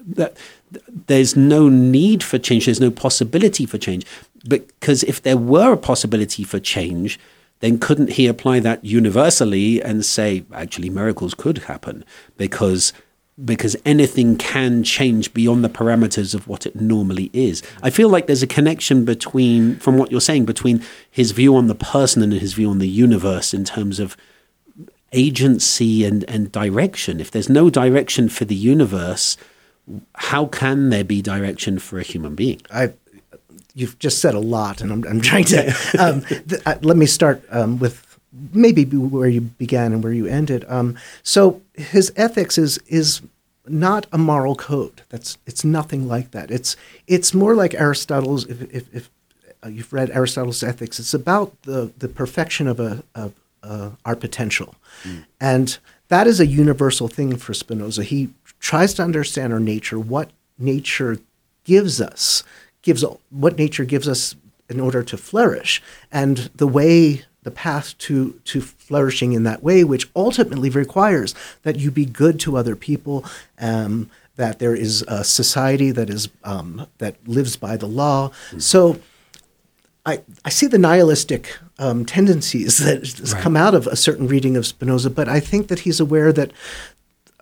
that. 0.00 0.36
There's 1.06 1.36
no 1.36 1.68
need 1.68 2.24
for 2.24 2.36
change. 2.36 2.64
There's 2.64 2.80
no 2.80 2.90
possibility 2.90 3.64
for 3.64 3.78
change, 3.78 4.04
because 4.46 5.04
if 5.04 5.22
there 5.22 5.36
were 5.36 5.72
a 5.72 5.76
possibility 5.76 6.42
for 6.42 6.58
change, 6.58 7.18
then 7.60 7.78
couldn't 7.78 8.12
he 8.12 8.26
apply 8.26 8.60
that 8.60 8.84
universally 8.84 9.80
and 9.82 10.04
say 10.04 10.44
actually 10.52 10.90
miracles 10.90 11.32
could 11.32 11.58
happen 11.58 12.04
because 12.36 12.92
because 13.42 13.76
anything 13.84 14.36
can 14.36 14.84
change 14.84 15.34
beyond 15.34 15.64
the 15.64 15.68
parameters 15.68 16.34
of 16.34 16.46
what 16.46 16.66
it 16.66 16.80
normally 16.80 17.30
is. 17.32 17.62
I 17.82 17.90
feel 17.90 18.08
like 18.08 18.26
there's 18.26 18.44
a 18.44 18.46
connection 18.46 19.04
between 19.04 19.76
from 19.76 19.98
what 19.98 20.12
you're 20.12 20.20
saying 20.20 20.44
between 20.44 20.84
his 21.10 21.32
view 21.32 21.56
on 21.56 21.66
the 21.66 21.74
person 21.74 22.22
and 22.22 22.32
his 22.32 22.52
view 22.52 22.70
on 22.70 22.78
the 22.78 22.88
universe 22.88 23.52
in 23.52 23.64
terms 23.64 23.98
of 23.98 24.16
agency 25.12 26.04
and, 26.04 26.24
and 26.28 26.52
direction. 26.52 27.20
If 27.20 27.30
there's 27.30 27.48
no 27.48 27.70
direction 27.70 28.28
for 28.28 28.44
the 28.44 28.54
universe, 28.54 29.36
how 30.14 30.46
can 30.46 30.90
there 30.90 31.04
be 31.04 31.20
direction 31.20 31.78
for 31.78 31.98
a 31.98 32.02
human 32.02 32.34
being? 32.34 32.60
I, 32.70 32.92
you've 33.74 33.98
just 33.98 34.20
said 34.20 34.34
a 34.34 34.40
lot, 34.40 34.80
and 34.80 34.92
I'm, 34.92 35.04
I'm 35.04 35.20
trying 35.20 35.44
to. 35.46 35.74
Um, 35.98 36.22
th- 36.22 36.60
uh, 36.66 36.76
let 36.82 36.96
me 36.96 37.06
start 37.06 37.42
um, 37.50 37.78
with 37.78 38.03
maybe 38.52 38.84
where 38.84 39.28
you 39.28 39.40
began 39.40 39.92
and 39.92 40.02
where 40.02 40.12
you 40.12 40.26
ended. 40.26 40.64
Um, 40.68 40.96
so 41.22 41.60
his 41.74 42.12
ethics 42.16 42.58
is 42.58 42.78
is 42.86 43.22
not 43.66 44.06
a 44.12 44.18
moral 44.18 44.54
code. 44.54 45.02
That's 45.08 45.38
it's 45.46 45.64
nothing 45.64 46.08
like 46.08 46.30
that. 46.32 46.50
It's 46.50 46.76
it's 47.06 47.32
more 47.32 47.54
like 47.54 47.74
Aristotle's. 47.74 48.46
If, 48.46 48.62
if, 48.74 48.94
if 48.94 49.10
uh, 49.64 49.68
you've 49.68 49.92
read 49.92 50.10
Aristotle's 50.10 50.62
Ethics, 50.62 50.98
it's 50.98 51.14
about 51.14 51.62
the 51.62 51.92
the 51.98 52.08
perfection 52.08 52.66
of 52.66 52.80
a 52.80 53.02
of 53.14 53.32
uh, 53.62 53.90
our 54.04 54.16
potential, 54.16 54.74
and 55.40 55.78
that 56.08 56.26
is 56.26 56.40
a 56.40 56.46
universal 56.46 57.08
thing 57.08 57.36
for 57.36 57.54
Spinoza. 57.54 58.04
He 58.04 58.30
tries 58.60 58.94
to 58.94 59.02
understand 59.02 59.52
our 59.52 59.60
nature, 59.60 59.98
what 59.98 60.30
nature 60.58 61.18
gives 61.64 62.00
us, 62.00 62.44
gives 62.82 63.04
what 63.30 63.58
nature 63.58 63.84
gives 63.84 64.06
us 64.08 64.36
in 64.68 64.80
order 64.80 65.02
to 65.02 65.16
flourish, 65.16 65.82
and 66.12 66.50
the 66.54 66.66
way, 66.66 67.24
the 67.44 67.50
path 67.50 67.96
to 67.98 68.40
to 68.44 68.60
flourishing 68.60 69.32
in 69.32 69.44
that 69.44 69.62
way, 69.62 69.84
which 69.84 70.08
ultimately 70.16 70.70
requires 70.70 71.34
that 71.62 71.76
you 71.76 71.90
be 71.90 72.04
good 72.04 72.40
to 72.40 72.56
other 72.56 72.76
people. 72.76 73.24
Um, 73.60 74.10
that 74.36 74.58
there 74.58 74.74
is 74.74 75.02
a 75.06 75.22
society 75.22 75.92
that 75.92 76.10
is 76.10 76.28
um, 76.42 76.88
that 76.98 77.14
lives 77.28 77.56
by 77.56 77.76
the 77.76 77.86
law. 77.86 78.32
So 78.58 78.98
I, 80.04 80.22
I 80.44 80.50
see 80.50 80.66
the 80.66 80.76
nihilistic 80.78 81.56
um, 81.78 82.04
tendencies 82.04 82.78
that 82.78 82.98
has 83.02 83.32
Right. 83.32 83.42
come 83.42 83.56
out 83.56 83.74
of 83.74 83.86
a 83.86 83.94
certain 83.94 84.26
reading 84.26 84.56
of 84.56 84.66
Spinoza, 84.66 85.08
but 85.10 85.28
I 85.28 85.38
think 85.38 85.68
that 85.68 85.80
he's 85.80 86.00
aware 86.00 86.32
that 86.32 86.50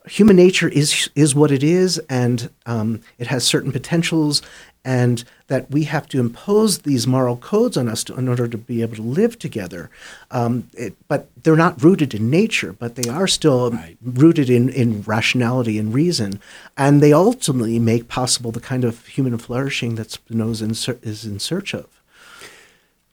human 0.07 0.37
nature 0.37 0.69
is 0.69 1.09
is 1.15 1.35
what 1.35 1.51
it 1.51 1.63
is, 1.63 1.99
and 2.11 2.51
um, 2.67 3.01
it 3.19 3.29
has 3.29 3.43
certain 3.45 3.73
potentials, 3.73 4.43
and 4.85 5.23
that 5.47 5.71
we 5.71 5.85
have 5.85 6.09
to 6.09 6.19
impose 6.19 6.81
these 6.81 7.07
moral 7.07 7.37
codes 7.37 7.77
on 7.77 7.89
us 7.89 8.03
to, 8.05 8.15
in 8.17 8.29
order 8.29 8.49
to 8.49 8.59
be 8.59 8.83
able 8.83 8.97
to 8.97 9.03
live 9.03 9.39
together. 9.39 9.91
Um, 10.31 10.69
it, 10.75 10.95
but 11.07 11.29
they're 11.43 11.55
not 11.57 11.83
rooted 11.83 12.15
in 12.15 12.31
nature, 12.31 12.73
but 12.73 12.97
they 12.97 13.09
are 13.09 13.29
still 13.29 13.71
Right. 13.71 13.97
rooted 14.03 14.51
in, 14.51 14.69
in 14.71 15.03
rationality 15.03 15.79
and 15.79 15.95
reason, 15.95 16.41
and 16.77 17.01
they 17.01 17.13
ultimately 17.13 17.79
make 17.79 18.09
possible 18.09 18.51
the 18.51 18.61
kind 18.61 18.85
of 18.85 19.07
human 19.07 19.39
flourishing 19.39 19.95
that 19.97 20.11
Spinoza 20.11 20.65
in 20.65 20.75
ser- 20.75 20.99
is 21.03 21.25
in 21.25 21.39
search 21.39 21.75
of. 21.75 21.87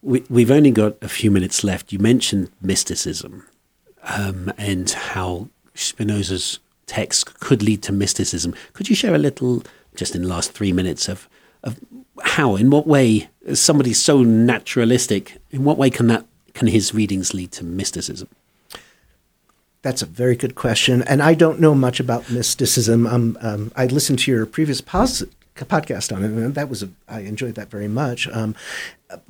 We, 0.01 0.23
we've 0.29 0.49
only 0.51 0.71
got 0.71 0.95
a 1.01 1.09
few 1.09 1.29
minutes 1.29 1.63
left. 1.63 1.91
You 1.91 1.99
mentioned 1.99 2.49
mysticism 2.61 3.45
um, 4.03 4.51
and 4.57 4.89
how 4.89 5.49
Spinoza's 5.75 6.59
text 6.87 7.39
could 7.39 7.61
lead 7.61 7.83
to 7.83 7.91
mysticism. 7.91 8.55
Could 8.73 8.89
you 8.89 8.95
share 8.95 9.13
a 9.13 9.19
little, 9.19 9.61
just 9.95 10.15
in 10.15 10.23
the 10.23 10.27
last 10.29 10.53
three 10.53 10.71
minutes, 10.71 11.07
of 11.09 11.27
how, 12.23 12.55
in 12.55 12.69
what 12.69 12.87
way, 12.87 13.29
somebody 13.53 13.93
so 13.93 14.23
naturalistic, 14.23 15.37
in 15.51 15.63
what 15.63 15.77
way 15.77 15.89
can 15.89 16.07
that 16.07 16.25
can 16.53 16.67
his 16.67 16.93
readings 16.93 17.33
lead 17.33 17.51
to 17.53 17.63
mysticism? 17.63 18.27
That's 19.81 20.01
a 20.01 20.05
very 20.05 20.35
good 20.35 20.55
question, 20.55 21.03
and 21.03 21.21
I 21.21 21.33
don't 21.33 21.59
know 21.59 21.73
much 21.73 21.99
about 21.99 22.29
mysticism. 22.29 23.07
Um, 23.07 23.37
um, 23.41 23.71
I 23.75 23.85
listened 23.85 24.19
to 24.19 24.31
your 24.31 24.45
previous 24.45 24.81
pos- 24.81 25.23
podcast 25.55 26.15
on 26.15 26.23
it, 26.23 26.31
and 26.31 26.55
that 26.55 26.69
was 26.69 26.83
a, 26.83 26.89
I 27.07 27.21
enjoyed 27.21 27.55
that 27.55 27.69
very 27.69 27.87
much. 27.87 28.27
Um, 28.29 28.55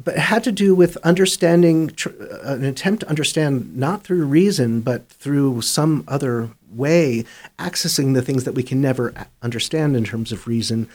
but 0.03 0.15
it 0.15 0.19
had 0.19 0.43
to 0.45 0.51
do 0.51 0.75
with 0.75 0.97
understanding, 0.97 1.89
tr- 1.89 2.09
uh, 2.19 2.55
an 2.55 2.65
attempt 2.65 3.01
to 3.01 3.09
understand 3.09 3.77
not 3.77 4.03
through 4.03 4.25
reason, 4.25 4.81
but 4.81 5.07
through 5.07 5.61
some 5.61 6.03
other 6.07 6.49
way, 6.71 7.25
accessing 7.57 8.13
the 8.13 8.21
things 8.21 8.43
that 8.43 8.53
we 8.53 8.63
can 8.63 8.81
never 8.81 9.13
understand 9.41 9.95
in 9.95 10.03
terms 10.03 10.31
of 10.31 10.47
reason. 10.47 10.87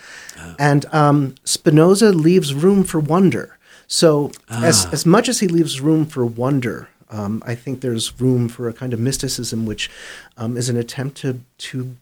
And 0.59 0.87
um, 0.93 1.35
Spinoza 1.45 2.13
leaves 2.13 2.55
room 2.55 2.85
for 2.85 3.01
wonder. 3.01 3.59
So, 3.87 4.33
as, 4.49 4.87
as 4.93 5.05
much 5.05 5.29
as 5.29 5.41
he 5.41 5.49
leaves 5.49 5.81
room 5.81 6.07
for 6.07 6.25
wonder, 6.25 6.89
um, 7.11 7.43
I 7.47 7.55
think 7.55 7.81
there's 7.81 8.19
room 8.21 8.49
for 8.49 8.69
a 8.69 8.73
kind 8.73 8.93
of 8.93 8.99
mysticism, 8.99 9.67
which 9.67 9.91
um, 10.37 10.57
is 10.57 10.69
an 10.69 10.77
attempt 10.77 11.19
to, 11.19 11.41
to 11.59 11.97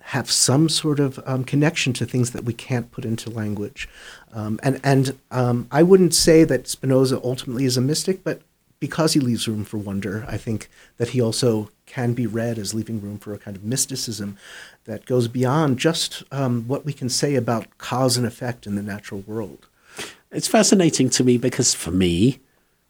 have 0.00 0.30
some 0.30 0.68
sort 0.68 1.00
of 1.00 1.18
um, 1.24 1.44
connection 1.44 1.92
to 1.94 2.04
things 2.04 2.32
that 2.32 2.44
we 2.44 2.52
can't 2.52 2.90
put 2.92 3.04
into 3.04 3.30
language. 3.30 3.88
Um, 4.32 4.60
and 4.62 4.80
and 4.84 5.18
um, 5.30 5.66
I 5.70 5.82
wouldn't 5.82 6.14
say 6.14 6.44
that 6.44 6.68
Spinoza 6.68 7.20
ultimately 7.24 7.64
is 7.64 7.76
a 7.76 7.80
mystic, 7.80 8.22
but 8.22 8.42
because 8.84 9.14
he 9.14 9.20
leaves 9.20 9.48
room 9.48 9.64
for 9.64 9.78
wonder, 9.78 10.26
I 10.28 10.36
think 10.36 10.68
that 10.98 11.08
he 11.08 11.20
also 11.22 11.70
can 11.86 12.12
be 12.12 12.26
read 12.26 12.58
as 12.58 12.74
leaving 12.74 13.00
room 13.00 13.16
for 13.16 13.32
a 13.32 13.38
kind 13.38 13.56
of 13.56 13.64
mysticism 13.64 14.36
that 14.84 15.06
goes 15.06 15.26
beyond 15.26 15.78
just 15.78 16.22
um, 16.30 16.68
what 16.68 16.84
we 16.84 16.92
can 16.92 17.08
say 17.08 17.34
about 17.34 17.78
cause 17.78 18.18
and 18.18 18.26
effect 18.26 18.66
in 18.66 18.74
the 18.74 18.82
natural 18.82 19.22
world. 19.22 19.68
It's 20.30 20.48
fascinating 20.48 21.08
to 21.16 21.24
me 21.24 21.38
because 21.38 21.72
for 21.72 21.92
me, 21.92 22.40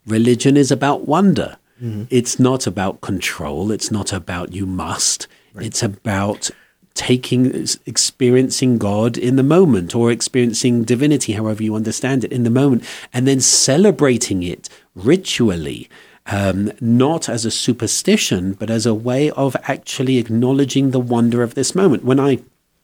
religion 0.05 0.57
is 0.57 0.73
about 0.73 1.07
wonder. 1.07 1.59
Mm-hmm. 1.81 2.07
It's 2.11 2.41
not 2.41 2.67
about 2.67 3.01
control. 3.01 3.71
It's 3.71 3.93
not 3.93 4.13
about 4.13 4.53
you 4.53 4.67
must. 4.67 5.29
Right. 5.55 5.67
It's 5.67 5.85
about 5.85 6.51
taking 6.95 7.67
experiencing 7.87 8.79
god 8.79 9.19
in 9.19 9.35
the 9.35 9.43
moment 9.43 9.95
or 9.97 10.13
experiencing 10.13 10.85
divinity 10.85 11.33
however 11.33 11.61
you 11.61 11.75
understand 11.75 12.23
it 12.23 12.33
in 12.33 12.45
the 12.45 12.51
moment 12.51 12.85
and 13.13 13.27
then 13.27 13.41
celebrating 13.41 14.45
it 14.45 14.69
ritually 14.95 15.89
um, 16.27 16.73
not 16.81 17.29
as 17.29 17.45
a 17.45 17.51
superstition 17.51 18.53
but 18.55 18.71
as 18.71 18.87
a 18.87 18.95
way 18.95 19.31
of 19.31 19.57
actually 19.65 20.19
acknowledging 20.19 20.91
the 20.91 21.01
wonder 21.01 21.43
of 21.43 21.55
this 21.55 21.75
moment 21.75 22.05
when 22.05 22.19
i 22.19 22.39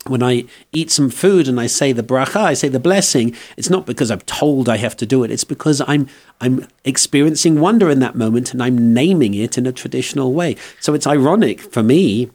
when 0.06 0.22
I 0.22 0.44
eat 0.72 0.90
some 0.90 1.10
food 1.10 1.46
and 1.46 1.60
I 1.60 1.66
say 1.66 1.92
the 1.92 2.02
bracha, 2.02 2.40
I 2.40 2.54
say 2.54 2.68
the 2.68 2.80
blessing, 2.80 3.36
it's 3.56 3.68
not 3.68 3.84
because 3.84 4.10
I'm 4.10 4.20
told 4.20 4.68
I 4.68 4.78
have 4.78 4.96
to 4.98 5.06
do 5.06 5.24
it. 5.24 5.30
It's 5.30 5.44
because 5.44 5.82
I'm 5.86 6.08
I'm 6.40 6.66
experiencing 6.84 7.60
wonder 7.60 7.90
in 7.90 8.00
that 8.00 8.14
moment 8.14 8.52
and 8.52 8.62
I'm 8.62 8.94
naming 8.94 9.34
it 9.34 9.58
in 9.58 9.66
a 9.66 9.72
traditional 9.72 10.32
way. 10.32 10.56
So 10.80 10.94
it's 10.94 11.06
ironic 11.06 11.60
for 11.60 11.82
me 11.82 12.30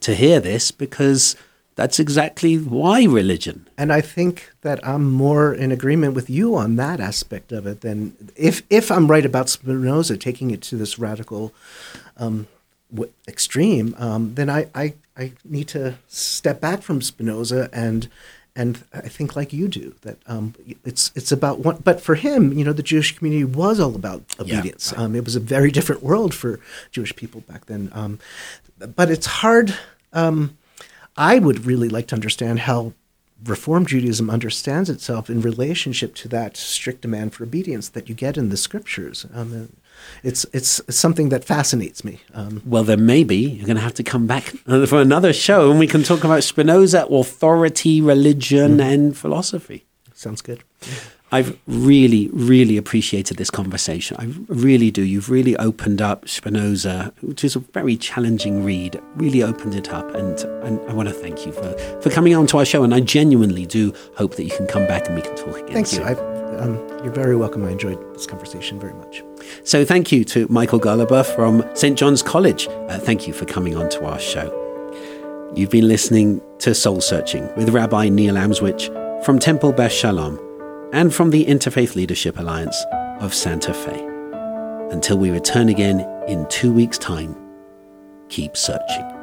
to 0.00 0.14
hear 0.14 0.38
this 0.38 0.70
because 0.70 1.34
that's 1.74 1.98
exactly 1.98 2.56
why 2.56 3.04
religion. 3.04 3.68
And 3.78 3.92
I 3.92 4.00
think 4.00 4.50
that 4.60 4.86
I'm 4.86 5.10
more 5.10 5.54
in 5.54 5.72
agreement 5.72 6.14
with 6.14 6.28
you 6.28 6.54
on 6.54 6.76
that 6.76 7.00
aspect 7.00 7.52
of 7.52 7.66
it 7.66 7.80
than 7.80 8.14
if 8.36 8.62
if 8.68 8.90
I'm 8.90 9.10
right 9.10 9.24
about 9.24 9.48
Spinoza 9.48 10.16
taking 10.16 10.50
it 10.50 10.60
to 10.62 10.76
this 10.76 10.98
radical 10.98 11.52
um, 12.16 12.46
extreme, 13.26 13.94
um, 13.98 14.34
then 14.34 14.50
I, 14.50 14.66
I 14.74 14.94
I 15.16 15.32
need 15.44 15.68
to 15.68 15.94
step 16.08 16.60
back 16.60 16.82
from 16.82 17.00
Spinoza 17.00 17.70
and 17.72 18.08
and 18.54 18.84
I 18.92 19.08
think 19.08 19.34
like 19.34 19.54
you 19.54 19.66
do 19.66 19.94
that 20.02 20.18
um, 20.26 20.54
it's 20.84 21.10
it's 21.14 21.32
about 21.32 21.60
one. 21.60 21.78
But 21.82 22.02
for 22.02 22.16
him, 22.16 22.52
you 22.52 22.64
know, 22.64 22.74
the 22.74 22.82
Jewish 22.82 23.16
community 23.16 23.44
was 23.44 23.80
all 23.80 23.94
about 23.94 24.24
obedience. 24.38 24.92
Yeah, 24.94 25.04
um, 25.04 25.16
it 25.16 25.24
was 25.24 25.36
a 25.36 25.40
very 25.40 25.70
different 25.70 26.02
world 26.02 26.34
for 26.34 26.60
Jewish 26.90 27.16
people 27.16 27.40
back 27.42 27.64
then. 27.64 27.90
Um, 27.94 28.18
but 28.94 29.10
it's 29.10 29.26
hard. 29.26 29.74
Um, 30.12 30.58
I 31.16 31.38
would 31.38 31.66
really 31.66 31.88
like 31.88 32.08
to 32.08 32.14
understand 32.14 32.60
how 32.60 32.92
Reform 33.44 33.86
Judaism 33.86 34.30
understands 34.30 34.88
itself 34.88 35.28
in 35.28 35.40
relationship 35.40 36.14
to 36.16 36.28
that 36.28 36.56
strict 36.56 37.02
demand 37.02 37.34
for 37.34 37.42
obedience 37.42 37.88
that 37.90 38.08
you 38.08 38.14
get 38.14 38.36
in 38.36 38.50
the 38.50 38.56
scriptures. 38.56 39.26
Um, 39.34 39.70
it's, 40.22 40.46
it's, 40.52 40.80
something 40.88 41.28
that 41.30 41.44
fascinates 41.44 42.04
me. 42.04 42.20
Um, 42.34 42.62
well, 42.64 42.84
then 42.84 43.04
maybe 43.04 43.36
you're 43.36 43.66
going 43.66 43.76
to 43.76 43.82
have 43.82 43.94
to 43.94 44.02
come 44.02 44.26
back 44.26 44.44
for 44.86 45.00
another 45.00 45.32
show 45.32 45.70
and 45.70 45.78
we 45.78 45.86
can 45.86 46.02
talk 46.02 46.24
about 46.24 46.44
Spinoza, 46.44 47.06
authority, 47.06 48.00
religion, 48.00 48.78
mm. 48.78 48.92
and 48.92 49.16
philosophy. 49.16 49.86
Sounds 50.14 50.40
good. 50.40 50.62
I've 51.32 51.58
really, 51.66 52.28
really 52.34 52.76
appreciated 52.76 53.38
this 53.38 53.50
conversation. 53.50 54.18
I 54.20 54.26
really 54.48 54.90
do. 54.90 55.02
You've 55.02 55.30
really 55.30 55.56
opened 55.56 56.02
up 56.02 56.28
Spinoza, 56.28 57.14
which 57.22 57.42
is 57.42 57.56
a 57.56 57.60
very 57.60 57.96
challenging 57.96 58.62
read, 58.62 59.00
really 59.16 59.42
opened 59.42 59.74
it 59.74 59.88
up. 59.88 60.14
And, 60.14 60.38
and 60.62 60.78
I 60.90 60.92
want 60.92 61.08
to 61.08 61.14
thank 61.14 61.46
you 61.46 61.52
for, 61.52 61.72
for 62.02 62.10
coming 62.10 62.34
on 62.34 62.46
to 62.48 62.58
our 62.58 62.66
show. 62.66 62.84
And 62.84 62.94
I 62.94 63.00
genuinely 63.00 63.64
do 63.64 63.94
hope 64.14 64.36
that 64.36 64.44
you 64.44 64.50
can 64.50 64.66
come 64.66 64.86
back 64.86 65.06
and 65.06 65.14
we 65.14 65.22
can 65.22 65.34
talk 65.34 65.56
again. 65.56 65.72
Thank 65.72 65.92
you. 65.94 66.02
Um, 66.58 66.76
you're 67.02 67.14
very 67.14 67.34
welcome. 67.34 67.64
I 67.64 67.70
enjoyed 67.70 67.98
this 68.14 68.26
conversation 68.26 68.78
very 68.78 68.92
much. 68.92 69.24
So 69.64 69.86
thank 69.86 70.12
you 70.12 70.26
to 70.26 70.46
Michael 70.50 70.78
Golluber 70.78 71.24
from 71.34 71.64
St. 71.74 71.98
John's 71.98 72.22
College. 72.22 72.68
Uh, 72.68 72.98
thank 72.98 73.26
you 73.26 73.32
for 73.32 73.46
coming 73.46 73.74
on 73.74 73.88
to 73.88 74.04
our 74.04 74.18
show. 74.18 74.58
You've 75.56 75.70
been 75.70 75.88
listening 75.88 76.42
to 76.58 76.74
Soul 76.74 77.00
Searching 77.00 77.48
with 77.56 77.70
Rabbi 77.70 78.10
Neil 78.10 78.34
Amswych 78.34 79.24
from 79.24 79.38
Temple 79.38 79.72
Beth 79.72 79.92
Shalom 79.92 80.38
and 80.92 81.12
from 81.12 81.30
the 81.30 81.44
Interfaith 81.46 81.96
Leadership 81.96 82.38
Alliance 82.38 82.84
of 83.20 83.34
Santa 83.34 83.72
Fe. 83.72 84.08
Until 84.90 85.16
we 85.16 85.30
return 85.30 85.68
again 85.68 86.00
in 86.28 86.46
two 86.48 86.72
weeks' 86.72 86.98
time, 86.98 87.34
keep 88.28 88.56
searching. 88.56 89.21